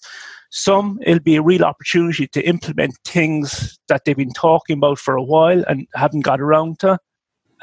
[0.56, 5.16] Some it'll be a real opportunity to implement things that they've been talking about for
[5.16, 6.96] a while and haven't got around to.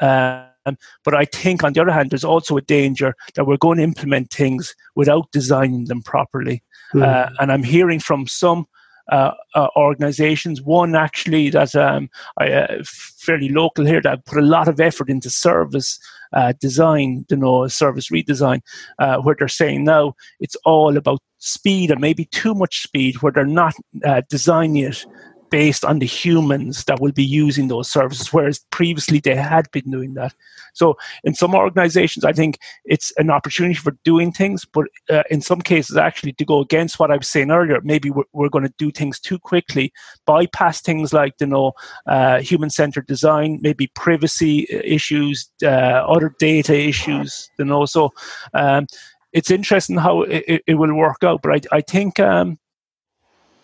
[0.02, 3.78] Um, but I think, on the other hand, there's also a danger that we're going
[3.78, 6.62] to implement things without designing them properly.
[6.92, 7.02] Mm.
[7.02, 8.66] Uh, and I'm hearing from some
[9.10, 10.62] uh, uh, organizations.
[10.62, 15.08] One actually that um, I, uh, fairly local here that put a lot of effort
[15.08, 15.98] into service
[16.32, 18.62] uh, design, you know, service redesign,
[18.98, 23.32] uh, where they're saying now it's all about speed and maybe too much speed, where
[23.32, 23.74] they're not
[24.04, 25.04] uh, designing it
[25.52, 29.88] based on the humans that will be using those services, whereas previously they had been
[29.90, 30.34] doing that.
[30.72, 35.42] So, in some organizations, I think it's an opportunity for doing things, but uh, in
[35.42, 38.64] some cases, actually, to go against what I was saying earlier, maybe we're, we're going
[38.64, 39.92] to do things too quickly,
[40.24, 41.72] bypass things like, you know,
[42.06, 47.84] uh, human centered design, maybe privacy uh, issues, uh, other data issues, you know.
[47.84, 48.10] So,
[48.54, 48.86] um,
[49.34, 52.18] it's interesting how it, it, will work out, but I, I think.
[52.18, 52.58] Um,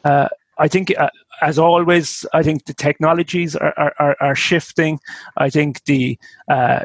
[0.05, 0.29] uh,
[0.59, 4.99] I think uh, as always, I think the technologies are, are, are shifting.
[5.37, 6.81] I think the uh,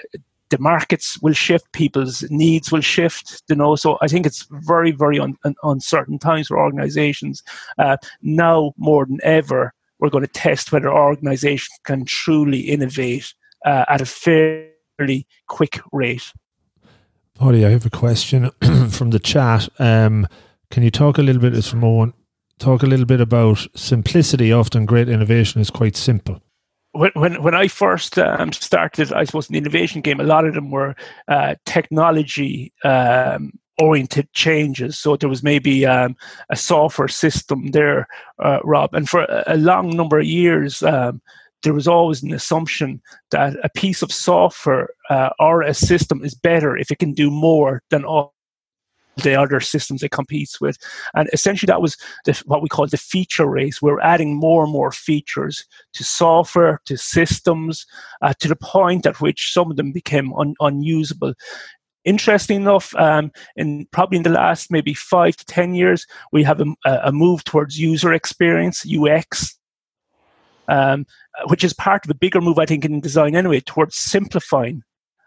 [0.49, 3.41] the markets will shift, people's needs will shift.
[3.49, 7.41] You know, so I think it's very, very un, un, uncertain times for organisations.
[7.79, 13.33] Uh, now more than ever, we're going to test whether organisations can truly innovate
[13.65, 16.31] uh, at a fairly quick rate.
[17.39, 18.51] Paidi, I have a question
[18.91, 19.67] from the chat.
[19.79, 20.27] Um,
[20.69, 21.55] can you talk a little bit?
[21.55, 22.13] It's from Owen
[22.63, 24.51] talk a little bit about simplicity.
[24.51, 26.41] Often, great innovation is quite simple.
[26.93, 30.45] When when, when I first um, started, I suppose in the innovation game, a lot
[30.45, 30.95] of them were
[31.27, 33.51] uh, technology um,
[33.81, 34.99] oriented changes.
[34.99, 36.15] So there was maybe um,
[36.49, 38.07] a software system there,
[38.39, 40.83] uh, Rob, and for a long number of years.
[40.83, 41.21] Um,
[41.63, 43.01] there was always an assumption
[43.31, 47.31] that a piece of software uh, or a system is better if it can do
[47.31, 48.32] more than all
[49.17, 50.77] the other systems it competes with.
[51.13, 53.81] And essentially, that was the, what we call the feature race.
[53.81, 57.85] We're adding more and more features to software, to systems,
[58.21, 61.33] uh, to the point at which some of them became un- unusable.
[62.05, 66.61] interesting enough, um, in probably in the last maybe five to ten years, we have
[66.61, 66.65] a,
[67.03, 69.57] a move towards user experience (UX),
[70.67, 71.05] um,
[71.47, 74.83] which is part of a bigger move, I think, in design anyway, towards simplifying.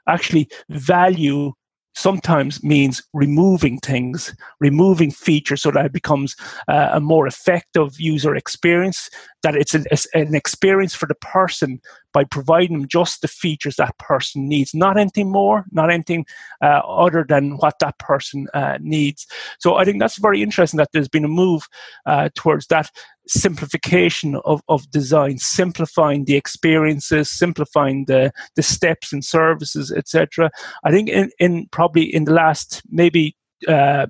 [0.08, 1.52] Actually, value
[1.96, 6.36] sometimes means removing things, removing features so that it becomes
[6.68, 9.10] uh, a more effective user experience,
[9.46, 11.80] that it's an, an, experience for the person
[12.12, 16.26] by providing them just the features that person needs, not anything more, not anything
[16.62, 19.24] uh, other than what that person uh, needs.
[19.60, 21.68] So I think that's very interesting that there's been a move
[22.06, 22.90] uh, towards that
[23.28, 30.50] simplification of, of design, simplifying the experiences, simplifying the, the steps and services, etc.
[30.84, 33.36] I think in, in probably in the last maybe
[33.68, 34.06] uh,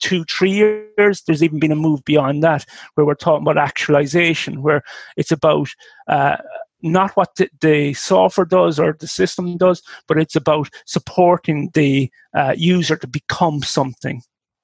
[0.00, 2.64] two, three years, there's even been a move beyond that
[2.94, 4.82] where we're talking about actualization, where
[5.16, 5.68] it's about
[6.08, 6.36] uh,
[6.82, 12.10] not what the, the, software does or the system does, but it's about supporting the
[12.34, 14.20] uh, user to become something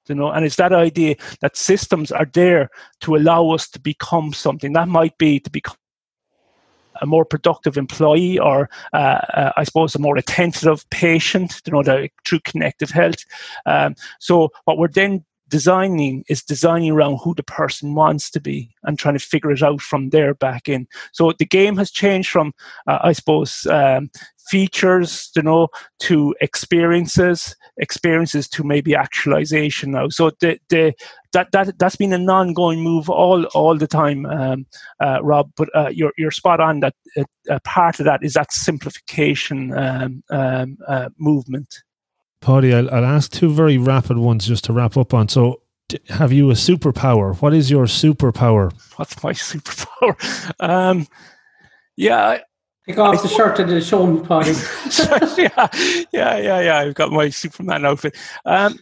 [0.07, 2.69] you know and it's that idea that systems are there
[2.99, 4.73] to allow us to become something.
[4.73, 5.75] That might be to become
[7.01, 11.83] a more productive employee or uh, uh, I suppose a more attentive patient, you know,
[11.83, 13.25] the true connected health.
[13.65, 18.73] Um, so what we're then designing is designing around who the person wants to be
[18.83, 20.87] and trying to figure it out from there back in.
[21.11, 22.53] So the game has changed from,
[22.87, 24.09] uh, I suppose, um,
[24.49, 25.67] features, you know,
[25.99, 30.09] to experiences, experiences to maybe actualization now.
[30.09, 30.93] So the the
[31.33, 34.65] that that that's been an ongoing move all all the time, um,
[34.99, 35.51] uh, Rob.
[35.55, 40.23] But uh, you're you're spot on that uh, part of that is that simplification um,
[40.29, 41.83] um, uh, movement.
[42.41, 45.29] Paidi, I'll, I'll ask two very rapid ones just to wrap up on.
[45.29, 45.61] So,
[46.09, 47.39] have you a superpower?
[47.41, 48.73] What is your superpower?
[48.95, 50.15] What's my superpower?
[50.59, 51.07] Um,
[51.95, 52.39] yeah,
[52.87, 55.37] Take off I, the shirt and the show me, Paidi.
[55.37, 55.67] yeah,
[56.11, 56.77] yeah, yeah, yeah.
[56.79, 58.17] I've got my Superman outfit.
[58.45, 58.79] Um,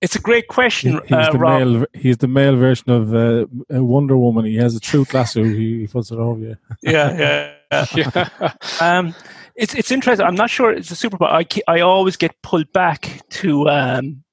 [0.00, 1.60] it's a great question, he's, uh, the Rob.
[1.60, 1.86] male.
[1.92, 4.46] He's the male version of uh, Wonder Woman.
[4.46, 5.44] He has a truth lasso.
[5.44, 6.56] He, he puts it over you.
[6.82, 7.86] yeah, yeah.
[7.94, 8.52] yeah.
[8.80, 9.14] um,
[9.60, 10.26] it's it's interesting.
[10.26, 11.30] I'm not sure it's a superpower.
[11.30, 14.24] I I always get pulled back to um,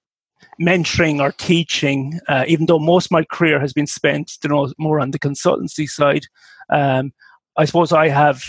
[0.59, 4.73] mentoring or teaching, uh, even though most of my career has been spent, you know,
[4.79, 6.25] more on the consultancy side.
[6.69, 7.11] Um,
[7.57, 8.41] I suppose I have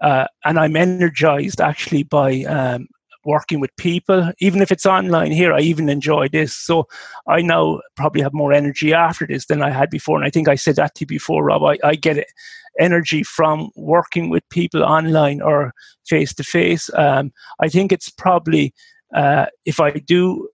[0.00, 2.86] uh, and I'm energized actually by um,
[3.24, 4.32] working with people.
[4.40, 6.54] Even if it's online here, I even enjoy this.
[6.54, 6.86] So
[7.26, 10.16] I now probably have more energy after this than I had before.
[10.16, 11.62] And I think I said that to you before, Rob.
[11.62, 12.26] I, I get
[12.78, 15.72] energy from working with people online or
[16.06, 16.90] face to face.
[16.94, 17.30] I
[17.68, 18.74] think it's probably
[19.14, 20.48] uh, if I do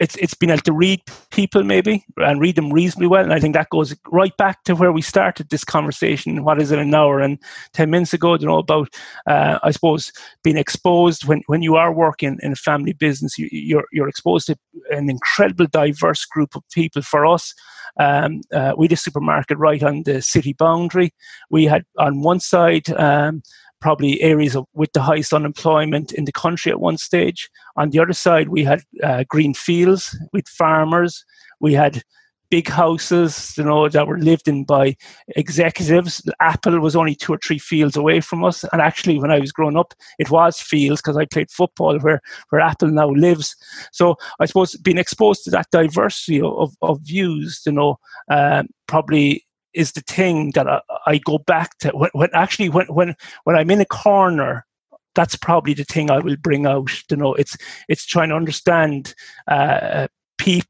[0.00, 3.22] it's it's been able to read people maybe and read them reasonably well.
[3.22, 6.42] And I think that goes right back to where we started this conversation.
[6.42, 7.38] What is it an hour and
[7.74, 8.34] ten minutes ago?
[8.34, 8.88] You know about
[9.26, 10.10] uh, I suppose
[10.42, 14.46] being exposed when, when you are working in a family business, you, you're you're exposed
[14.46, 14.56] to
[14.90, 17.02] an incredible diverse group of people.
[17.02, 17.54] For us,
[17.98, 21.12] um, uh, we had a supermarket right on the city boundary.
[21.50, 22.90] We had on one side.
[22.90, 23.42] Um,
[23.80, 27.48] probably areas of, with the highest unemployment in the country at one stage.
[27.76, 31.24] On the other side, we had uh, green fields with farmers.
[31.60, 32.02] We had
[32.50, 34.96] big houses, you know, that were lived in by
[35.28, 36.20] executives.
[36.40, 38.64] Apple was only two or three fields away from us.
[38.72, 42.20] And actually, when I was growing up, it was fields because I played football where,
[42.50, 43.54] where Apple now lives.
[43.92, 47.98] So I suppose being exposed to that diversity of, of views, you know,
[48.30, 49.44] um, probably
[49.74, 53.14] is the thing that I, I go back to when, when, actually when when
[53.44, 54.66] when I'm in a corner
[55.14, 57.56] that's probably the thing I will bring out you know it's
[57.88, 59.14] it's trying to understand
[59.48, 60.08] uh,
[60.38, 60.68] people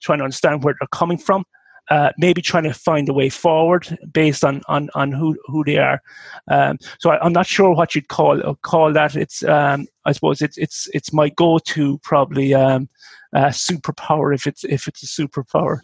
[0.00, 1.44] trying to understand where they're coming from
[1.90, 5.78] uh, maybe trying to find a way forward based on on, on who who they
[5.78, 6.00] are.
[6.48, 9.16] Um, so I, am not sure what you'd call call that.
[9.16, 12.88] It's um, I suppose it's it's it's my go to probably um,
[13.34, 15.80] uh, superpower if it's if it's a superpower.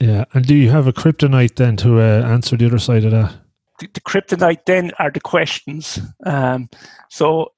[0.00, 3.12] Yeah, and do you have a kryptonite then to uh, answer the other side of
[3.12, 3.34] that?
[3.78, 6.00] The, the kryptonite then are the questions.
[6.24, 6.68] Um,
[7.10, 7.52] so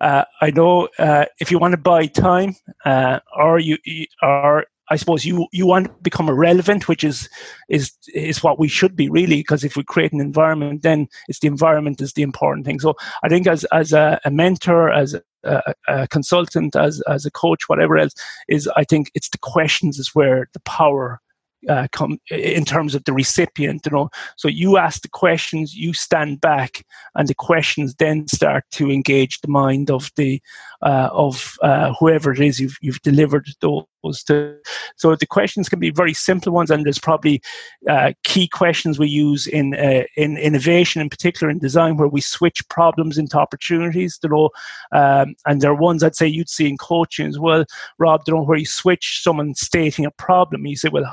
[0.00, 4.66] uh, I know uh, if you want to buy time, uh, or you, you or
[4.90, 7.28] I suppose you you want to become irrelevant, which is
[7.68, 11.38] is is what we should be really, because if we create an environment, then it's
[11.38, 12.80] the environment is the important thing.
[12.80, 15.14] So I think as as a, a mentor, as
[15.44, 18.14] a, consultant, as as a coach, whatever else,
[18.48, 21.20] is I think it's the questions is where the power
[21.68, 23.86] uh, come in terms of the recipient.
[23.86, 26.84] You know, so you ask the questions, you stand back,
[27.14, 30.40] and the questions then start to engage the mind of the
[30.82, 34.56] uh, of uh, whoever it is you've you've delivered those to,
[34.96, 37.40] so the questions can be very simple ones, and there's probably
[37.88, 42.20] uh, key questions we use in uh, in innovation, in particular in design, where we
[42.20, 44.18] switch problems into opportunities.
[44.22, 44.50] You know,
[44.92, 47.64] um, and there are ones I'd say you'd see in coaching as well,
[47.98, 48.22] Rob.
[48.26, 51.10] You know, where you switch someone stating a problem, you say, well,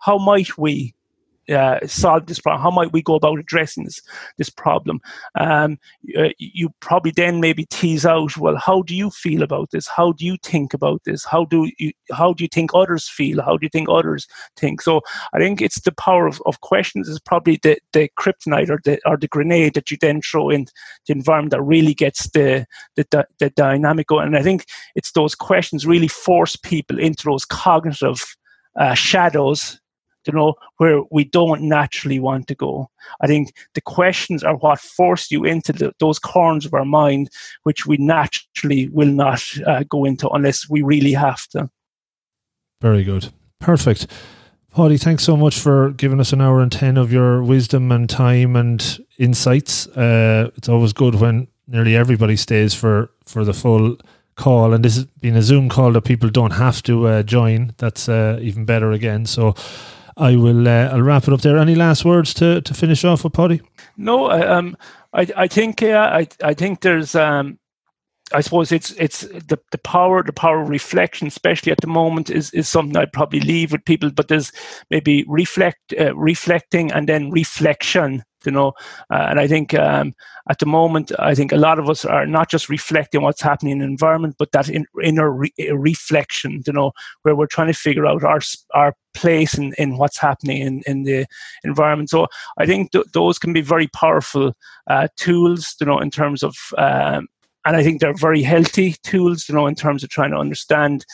[0.00, 0.94] how might we
[1.48, 2.62] uh, solve this problem?
[2.62, 4.00] How might we go about addressing this
[4.38, 5.00] this problem?
[5.38, 5.78] Um,
[6.16, 9.86] uh, you probably then maybe tease out, well, how do you feel about this?
[9.86, 11.24] How do you think about this?
[11.24, 13.42] How do you how do you think others feel?
[13.42, 14.80] How do you think others think?
[14.82, 15.00] So
[15.32, 19.00] I think it's the power of, of questions is probably the, the kryptonite or the
[19.06, 20.66] or the grenade that you then throw in
[21.06, 22.66] the environment that really gets the
[22.96, 24.26] the, the, dynamic going.
[24.26, 28.36] And I think it's those questions really force people into those cognitive
[28.78, 29.80] uh, shadows
[30.26, 32.88] you know, where we don't naturally want to go.
[33.20, 37.30] I think the questions are what force you into the, those corners of our mind,
[37.64, 41.70] which we naturally will not uh, go into unless we really have to.
[42.80, 43.32] Very good.
[43.60, 44.06] Perfect.
[44.74, 48.08] Paidi, thanks so much for giving us an hour and 10 of your wisdom and
[48.08, 49.86] time and insights.
[49.88, 53.98] Uh, it's always good when nearly everybody stays for, for the full
[54.34, 54.72] call.
[54.72, 57.74] And this has been a Zoom call that people don't have to uh, join.
[57.78, 59.26] That's uh, even better again.
[59.26, 59.54] So
[60.22, 60.68] I will.
[60.68, 61.58] Uh, I'll wrap it up there.
[61.58, 63.60] Any last words to, to finish off with, Paidi?
[63.96, 64.76] No, um,
[65.12, 66.04] I I think yeah.
[66.04, 67.58] I I think there's um,
[68.34, 72.30] I suppose it's it's the, the power the power of reflection, especially at the moment,
[72.30, 74.10] is, is something I'd probably leave with people.
[74.10, 74.52] But there's
[74.90, 78.72] maybe reflect uh, reflecting and then reflection you know.
[79.10, 80.14] Uh, and I think um,
[80.48, 83.72] at the moment, I think a lot of us are not just reflecting what's happening
[83.72, 86.92] in the environment, but that in, inner re- reflection, you know,
[87.22, 88.40] where we're trying to figure out our
[88.74, 91.26] our place in, in what's happening in, in the
[91.64, 92.10] environment.
[92.10, 92.26] So
[92.58, 94.54] I think th- those can be very powerful
[94.88, 96.54] uh, tools, you know, in terms of.
[96.78, 97.28] Um,
[97.64, 101.04] and I think they're very healthy tools, you know, in terms of trying to understand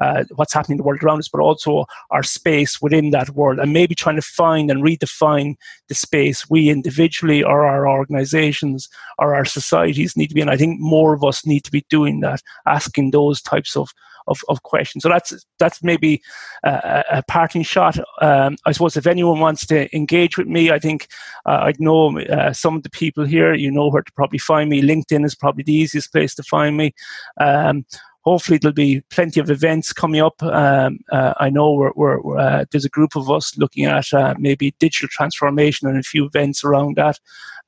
[0.00, 3.58] uh, what's happening in the world around us, but also our space within that world,
[3.58, 5.54] and maybe trying to find and redefine
[5.88, 8.88] the space we individually or our organizations
[9.18, 10.48] or our societies need to be in.
[10.48, 13.90] I think more of us need to be doing that, asking those types of
[14.26, 15.02] of, of questions.
[15.02, 16.22] So that's that's maybe
[16.64, 17.98] a, a parting shot.
[18.20, 21.08] Um, I suppose if anyone wants to engage with me, I think
[21.46, 23.54] uh, I know uh, some of the people here.
[23.54, 24.82] You know where to probably find me.
[24.82, 26.94] LinkedIn is probably the easiest place to find me.
[27.40, 27.84] Um,
[28.22, 30.42] hopefully there'll be plenty of events coming up.
[30.42, 34.34] Um, uh, I know we're, we're uh, there's a group of us looking at uh,
[34.38, 37.18] maybe digital transformation and a few events around that.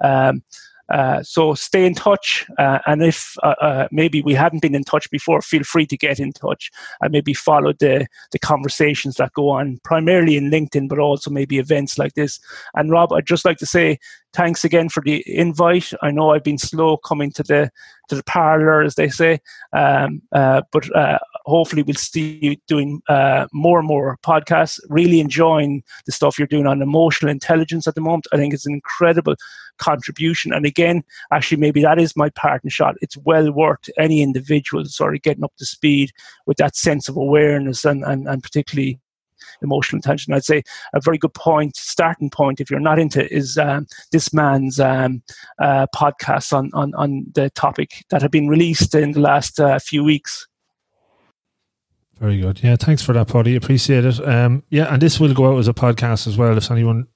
[0.01, 0.43] Um,
[0.93, 4.85] uh, so stay in touch, uh, and if uh, uh, maybe we hadn't been in
[4.85, 6.71] touch before, feel free to get in touch
[7.01, 11.59] and maybe follow the the conversations that go on, primarily in LinkedIn, but also maybe
[11.59, 12.39] events like this.
[12.75, 13.99] And Rob, I'd just like to say
[14.35, 15.91] thanks again for the invite.
[16.03, 17.71] I know I've been slow coming to the
[18.09, 19.41] to the parlor, as they say,
[19.73, 20.85] um, uh, but
[21.45, 24.81] hopefully we'll see you doing uh, more and more podcasts.
[24.89, 28.27] Really enjoying the stuff you're doing on emotional intelligence at the moment.
[28.33, 29.37] I think it's an incredible
[29.79, 30.53] contribution.
[30.53, 31.03] And again,
[31.33, 32.97] actually, maybe that is my partner shot.
[33.01, 36.11] It's well worth any individual sort of getting up to speed
[36.47, 39.01] with that sense of awareness and, and, and particularly
[39.63, 40.35] emotional intelligence.
[40.35, 40.63] I'd say
[40.95, 45.23] a very good point, starting point, if you're not into, is um, this man's um,
[45.61, 49.79] uh, podcast on, on on the topic that have been released in the last uh,
[49.79, 50.47] few weeks.
[52.21, 52.63] Very good.
[52.63, 53.57] Yeah, thanks for that, Paidi.
[53.57, 54.27] Appreciate it.
[54.27, 56.57] Um, yeah, and this will go out as a podcast as well.
[56.57, 57.09] If anyone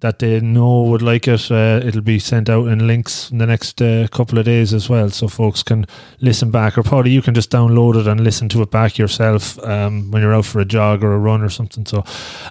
[0.00, 3.46] that they know would like it, uh, it'll be sent out in links in the
[3.46, 5.86] next uh, couple of days as well, so folks can
[6.20, 6.78] listen back.
[6.78, 10.22] Or probably you can just download it and listen to it back yourself um, when
[10.22, 11.84] you're out for a jog or a run or something.
[11.86, 12.04] So,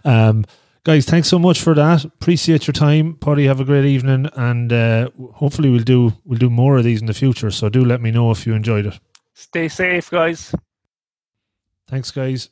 [0.04, 0.46] um,
[0.84, 2.04] guys, thanks so much for that.
[2.04, 3.48] Appreciate your time, Paidi.
[3.48, 7.08] Have a great evening, and uh, hopefully we'll do we'll do more of these in
[7.08, 7.52] the future.
[7.52, 9.00] So do let me know if you enjoyed it.
[9.34, 10.54] Stay safe, guys.
[11.92, 12.48] Thanks, guys.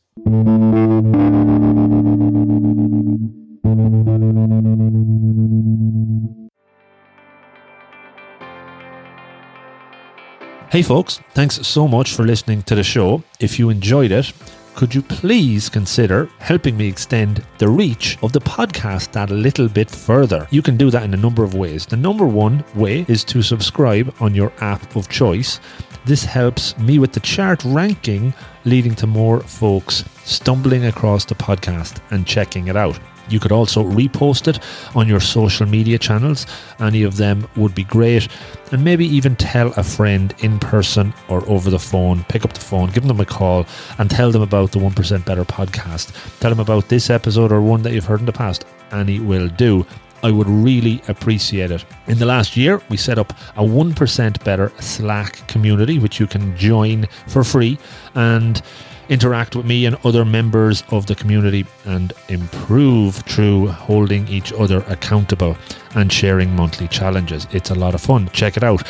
[10.69, 13.23] Hey folks, thanks so much for listening to the show.
[13.39, 14.33] If you enjoyed it,
[14.75, 19.67] could you please consider helping me extend the reach of the podcast that a little
[19.67, 20.47] bit further?
[20.51, 21.85] You can do that in a number of ways.
[21.85, 25.59] The number one way is to subscribe on your app of choice.
[26.05, 28.33] This helps me with the chart ranking,
[28.65, 32.99] leading to more folks stumbling across the podcast and checking it out.
[33.29, 34.59] You could also repost it
[34.95, 36.45] on your social media channels.
[36.79, 38.27] Any of them would be great.
[38.71, 42.23] And maybe even tell a friend in person or over the phone.
[42.25, 43.65] Pick up the phone, give them a call,
[43.97, 46.39] and tell them about the 1% Better podcast.
[46.39, 48.65] Tell them about this episode or one that you've heard in the past.
[48.91, 49.85] Any will do.
[50.21, 51.85] I would really appreciate it.
[52.07, 56.55] In the last year, we set up a 1% Better Slack community, which you can
[56.57, 57.77] join for free.
[58.15, 58.61] And
[59.09, 64.83] interact with me and other members of the community, and improve through holding each other
[64.87, 65.57] accountable
[65.95, 67.47] and sharing monthly challenges.
[67.51, 68.29] It's a lot of fun.
[68.29, 68.83] Check it out.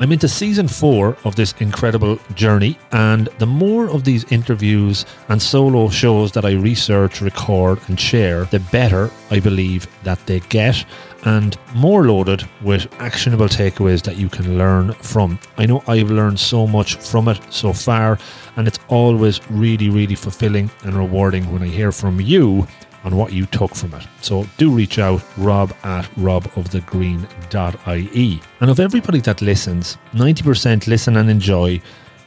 [0.00, 5.42] I'm into season four of this incredible journey, and the more of these interviews and
[5.42, 10.86] solo shows that I research, record, and share, the better I believe that they get
[11.24, 15.38] and more loaded with actionable takeaways that you can learn from.
[15.58, 18.18] I know I've learned so much from it so far,
[18.56, 22.66] and it's always really, really fulfilling and rewarding when I hear from you
[23.04, 24.06] on what you took from it.
[24.20, 28.42] So do reach out, rob at robofthegreen.ie.
[28.60, 31.80] And of everybody that listens, 90% listen and enjoy,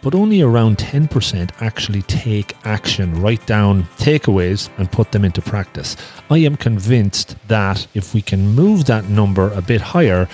[0.04, 5.96] but only around 10% actually take action, write down takeaways, and put them into practice.
[6.30, 10.28] I am convinced that if we can move that number a bit higher,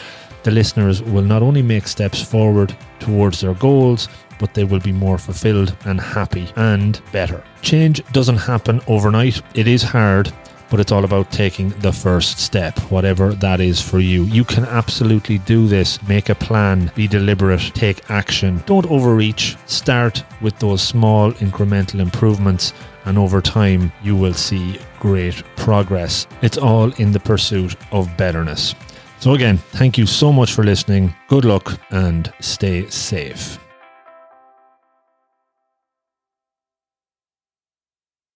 [0.43, 4.07] the listeners will not only make steps forward towards their goals,
[4.39, 7.43] but they will be more fulfilled and happy and better.
[7.61, 10.33] Change doesn't happen overnight, it is hard.
[10.69, 14.23] But it's all about taking the first step, whatever that is for you.
[14.23, 16.01] You can absolutely do this.
[16.07, 18.63] Make a plan, be deliberate, take action.
[18.65, 19.57] Don't overreach.
[19.65, 22.73] Start with those small incremental improvements
[23.05, 26.27] and over time you will see great progress.
[26.41, 28.75] It's all in the pursuit of betterness.
[29.19, 31.13] So, again, thank you so much for listening.
[31.27, 33.59] Good luck and stay safe.